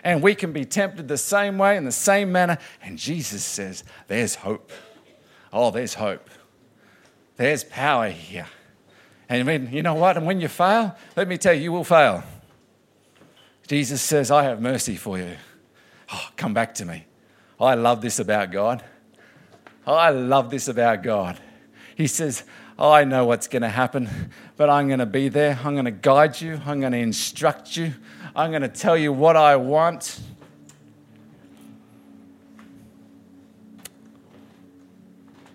And 0.04 0.22
we 0.22 0.36
can 0.36 0.52
be 0.52 0.66
tempted 0.66 1.08
the 1.08 1.18
same 1.18 1.58
way, 1.58 1.78
in 1.78 1.86
the 1.86 1.92
same 1.92 2.32
manner. 2.32 2.58
And 2.82 2.98
Jesus 2.98 3.44
says, 3.44 3.84
There's 4.08 4.36
hope. 4.36 4.72
Oh, 5.52 5.72
there's 5.72 5.96
hope. 5.96 6.30
There's 7.36 7.64
power 7.64 8.10
here. 8.10 8.48
And 9.30 9.46
when, 9.48 9.72
you 9.72 9.82
know 9.82 9.96
what? 9.96 10.18
And 10.18 10.26
when 10.26 10.42
you 10.42 10.48
fail, 10.48 10.96
let 11.16 11.28
me 11.28 11.38
tell 11.38 11.54
you, 11.54 11.62
you 11.62 11.72
will 11.72 11.84
fail. 11.84 12.24
Jesus 13.68 14.02
says, 14.02 14.30
I 14.30 14.44
have 14.44 14.62
mercy 14.62 14.96
for 14.96 15.18
you. 15.18 15.36
Oh, 16.12 16.30
come 16.36 16.54
back 16.54 16.76
to 16.76 16.86
me. 16.86 17.06
I 17.60 17.76
love 17.76 18.02
this 18.02 18.20
about 18.20 18.52
God. 18.52 18.84
Oh, 19.88 19.94
I 19.94 20.10
love 20.10 20.50
this 20.50 20.68
about 20.68 21.04
God. 21.04 21.40
He 21.96 22.08
says, 22.08 22.44
I 22.78 23.04
know 23.04 23.26
what's 23.26 23.48
going 23.48 23.62
to 23.62 23.70
happen, 23.70 24.32
but 24.56 24.70
I'm 24.70 24.88
going 24.88 25.00
to 25.00 25.06
be 25.06 25.30
there. 25.30 25.60
I'm 25.64 25.74
going 25.74 25.86
to 25.86 25.92
guide 25.92 26.40
you. 26.40 26.62
I'm 26.66 26.80
going 26.80 26.92
to 26.92 27.00
instruct 27.00 27.76
you. 27.76 27.94
I'm 28.36 28.52
going 28.52 28.62
to 28.62 28.68
tell 28.68 28.98
you 28.98 29.12
what 29.14 29.36
I 29.36 29.56
want. 29.56 30.20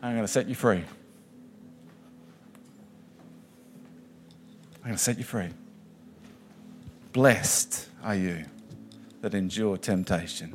I'm 0.03 0.12
going 0.14 0.24
to 0.24 0.28
set 0.28 0.49
you 0.49 0.55
free. 0.55 0.84
I'm 4.76 4.84
going 4.84 4.94
to 4.94 4.99
set 4.99 5.18
you 5.18 5.24
free. 5.24 5.49
Blessed 7.12 7.88
are 8.03 8.14
you 8.14 8.44
that 9.20 9.34
endure 9.34 9.76
temptation. 9.76 10.55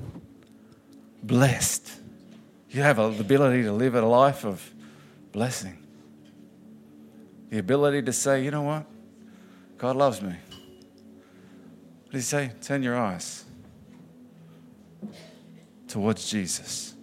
Blessed. 1.21 1.91
You 2.69 2.81
have 2.81 2.97
the 2.97 3.19
ability 3.19 3.63
to 3.63 3.73
live 3.73 3.95
a 3.95 4.01
life 4.01 4.45
of 4.45 4.73
blessing. 5.31 5.82
The 7.53 7.59
ability 7.59 8.01
to 8.01 8.13
say, 8.13 8.43
you 8.43 8.49
know 8.49 8.63
what? 8.63 8.87
God 9.77 9.95
loves 9.95 10.23
me. 10.23 10.29
What 10.29 12.11
did 12.11 12.17
he 12.17 12.21
say? 12.21 12.51
Turn 12.63 12.81
your 12.81 12.97
eyes 12.97 13.45
towards 15.87 16.27
Jesus. 16.27 16.95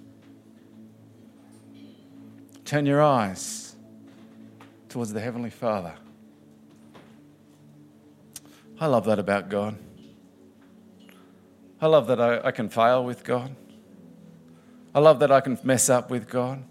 Turn 2.65 2.85
your 2.85 3.01
eyes 3.01 3.77
towards 4.89 5.13
the 5.13 5.21
Heavenly 5.21 5.51
Father. 5.51 5.95
I 8.81 8.87
love 8.87 9.05
that 9.05 9.21
about 9.21 9.51
God. 9.51 9.79
I 11.81 11.87
love 11.87 12.09
that 12.09 12.21
I, 12.21 12.49
I, 12.49 12.51
can 12.51 12.69
fail 12.69 13.05
with 13.05 13.23
God. 13.23 13.55
I 14.93 14.99
love 14.99 15.21
that 15.21 15.31
I 15.31 15.43
can 15.43 15.57
mess 15.63 15.89
up 15.89 16.11
with 16.11 16.29
God. 16.29 16.65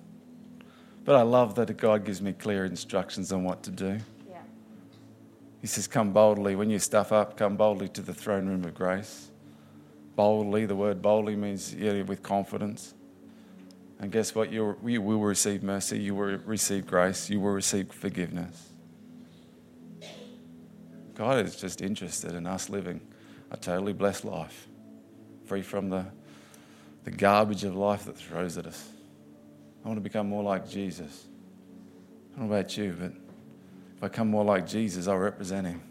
But 1.10 1.16
I 1.16 1.24
love 1.24 1.56
that 1.56 1.76
God 1.76 2.06
gives 2.06 2.22
me 2.22 2.34
clear 2.34 2.66
instructions 2.66 3.32
on 3.32 3.44
what 3.44 3.64
to 3.64 3.72
do. 3.72 3.98
Yeah. 4.30 4.42
He 5.60 5.66
says, 5.66 5.88
Come 5.88 6.14
boldly. 6.14 6.56
When 6.56 6.70
you 6.70 6.78
stuff 6.78 7.12
up, 7.12 7.36
come 7.36 7.58
boldly 7.58 7.88
to 7.88 8.04
the 8.04 8.14
throne 8.14 8.46
room 8.46 8.64
of 8.64 8.76
grace. 8.76 9.32
Boldly, 10.16 10.68
the 10.68 10.76
word 10.76 11.02
boldly 11.02 11.36
means 11.36 11.74
yeah, 11.74 12.04
with 12.04 12.22
confidence. 12.22 12.94
And 14.00 14.12
guess 14.12 14.36
what? 14.36 14.52
you 14.52 14.78
you 14.86 15.02
will 15.02 15.20
receive 15.20 15.64
mercy, 15.64 15.98
you 15.98 16.14
will 16.14 16.38
receive 16.46 16.86
grace, 16.86 17.28
you 17.28 17.40
will 17.40 17.54
receive 17.54 17.92
forgiveness. 17.92 18.70
God 21.16 21.44
is 21.44 21.56
just 21.56 21.82
interested 21.82 22.36
in 22.36 22.46
us 22.46 22.70
living 22.70 23.02
a 23.50 23.58
totally 23.58 23.94
blessed 23.94 24.26
life, 24.26 24.68
free 25.46 25.64
from 25.64 25.90
the, 25.90 26.06
the 27.04 27.10
garbage 27.10 27.64
of 27.64 27.76
life 27.76 28.06
that 28.06 28.16
throws 28.16 28.60
at 28.60 28.68
us. 28.68 28.90
I 29.84 29.88
want 29.88 29.98
to 29.98 30.02
become 30.02 30.28
more 30.28 30.44
like 30.44 30.70
Jesus. 30.70 31.28
I 32.34 32.40
don't 32.40 32.50
know 32.50 32.56
about 32.56 32.78
you, 32.78 32.96
but 33.00 33.12
if 33.98 34.04
I 34.04 34.10
come 34.10 34.30
more 34.30 34.44
like 34.44 34.68
Jesus, 34.68 35.08
I'll 35.08 35.18
represent 35.18 35.68
him. 35.68 35.82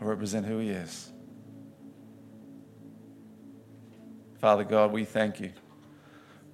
I 0.00 0.04
represent 0.04 0.46
who 0.46 0.58
he 0.58 0.70
is. 0.70 1.10
Father 4.38 4.64
God, 4.64 4.92
we 4.92 5.04
thank 5.04 5.40
you. 5.40 5.52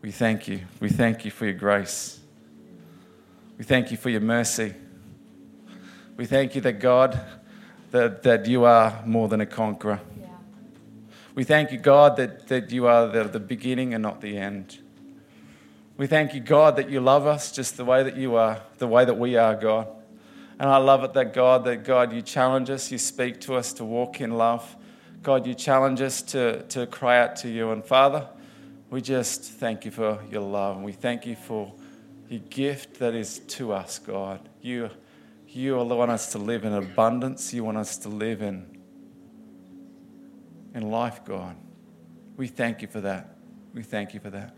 We 0.01 0.11
thank 0.11 0.49
you. 0.49 0.61
We 0.81 0.89
thank 0.89 1.25
you 1.25 1.31
for 1.31 1.45
your 1.45 1.55
grace. 1.55 2.21
We 3.59 3.65
thank 3.65 3.91
you 3.91 3.97
for 3.97 4.11
your 4.11 4.21
mercy. 4.21 4.75
We 6.17 6.27
thank 6.27 6.55
you 6.55 6.61
that 6.63 6.81
God, 6.81 7.21
that, 7.91 8.23
that 8.23 8.47
you 8.47 8.65
are 8.65 9.03
more 9.05 9.29
than 9.29 9.41
a 9.41 9.47
conqueror. 9.47 10.01
Yeah. 10.19 10.27
We 11.35 11.45
thank 11.45 11.73
you, 11.73 11.79
God, 11.79 12.17
that, 12.17 12.49
that 12.49 12.71
you 12.73 12.87
are 12.87 13.07
the, 13.07 13.25
the 13.25 13.41
beginning 13.41 13.95
and 13.95 14.03
not 14.03 14.21
the 14.21 14.39
end. 14.39 14.79
We 15.97 16.07
thank 16.07 16.35
you, 16.35 16.41
God, 16.41 16.77
that 16.77 16.91
you 16.91 17.01
love 17.01 17.27
us 17.27 17.53
just 17.53 17.77
the 17.77 17.85
way 17.85 18.03
that 18.03 18.17
you 18.17 18.35
are, 18.35 18.61
the 18.79 18.89
way 18.89 19.05
that 19.05 19.15
we 19.15 19.37
are, 19.37 19.55
God. 19.55 19.89
And 20.59 20.69
I 20.69 20.79
love 20.79 21.05
it 21.05 21.13
that, 21.15 21.33
God, 21.33 21.65
that 21.65 21.85
God, 21.85 22.13
you 22.13 22.23
challenge 22.23 22.71
us, 22.71 22.91
you 22.91 22.99
speak 22.99 23.41
to 23.43 23.55
us 23.55 23.73
to 23.75 23.85
walk 23.85 24.21
in 24.21 24.37
love. 24.37 24.77
God, 25.23 25.47
you 25.47 25.55
challenge 25.55 26.01
us 26.01 26.21
to, 26.23 26.63
to 26.65 26.87
cry 26.87 27.21
out 27.21 27.37
to 27.37 27.49
you. 27.49 27.71
And 27.71 27.85
Father, 27.85 28.29
we 28.91 29.01
just 29.01 29.43
thank 29.43 29.85
you 29.85 29.91
for 29.91 30.21
your 30.31 30.43
love. 30.43 30.77
And 30.77 30.85
we 30.85 30.93
thank 30.93 31.27
you 31.27 31.37
for 31.37 31.73
your 32.29 32.41
gift 32.51 32.99
that 32.99 33.15
is 33.15 33.39
to 33.39 33.73
us, 33.73 33.99
God. 33.99 34.49
You 34.61 34.91
you 35.55 35.77
want 35.77 36.11
us 36.11 36.33
to 36.33 36.39
live 36.39 36.65
in 36.65 36.73
abundance. 36.73 37.55
You 37.55 37.63
want 37.63 37.77
us 37.77 37.97
to 37.99 38.09
live 38.09 38.43
in, 38.43 38.67
in 40.75 40.91
life, 40.91 41.25
God. 41.25 41.55
We 42.37 42.49
thank 42.49 42.83
you 42.83 42.89
for 42.89 43.01
that. 43.03 43.37
We 43.73 43.85
thank 43.85 44.15
you 44.15 44.21
for 44.21 44.31
that. 44.31 44.57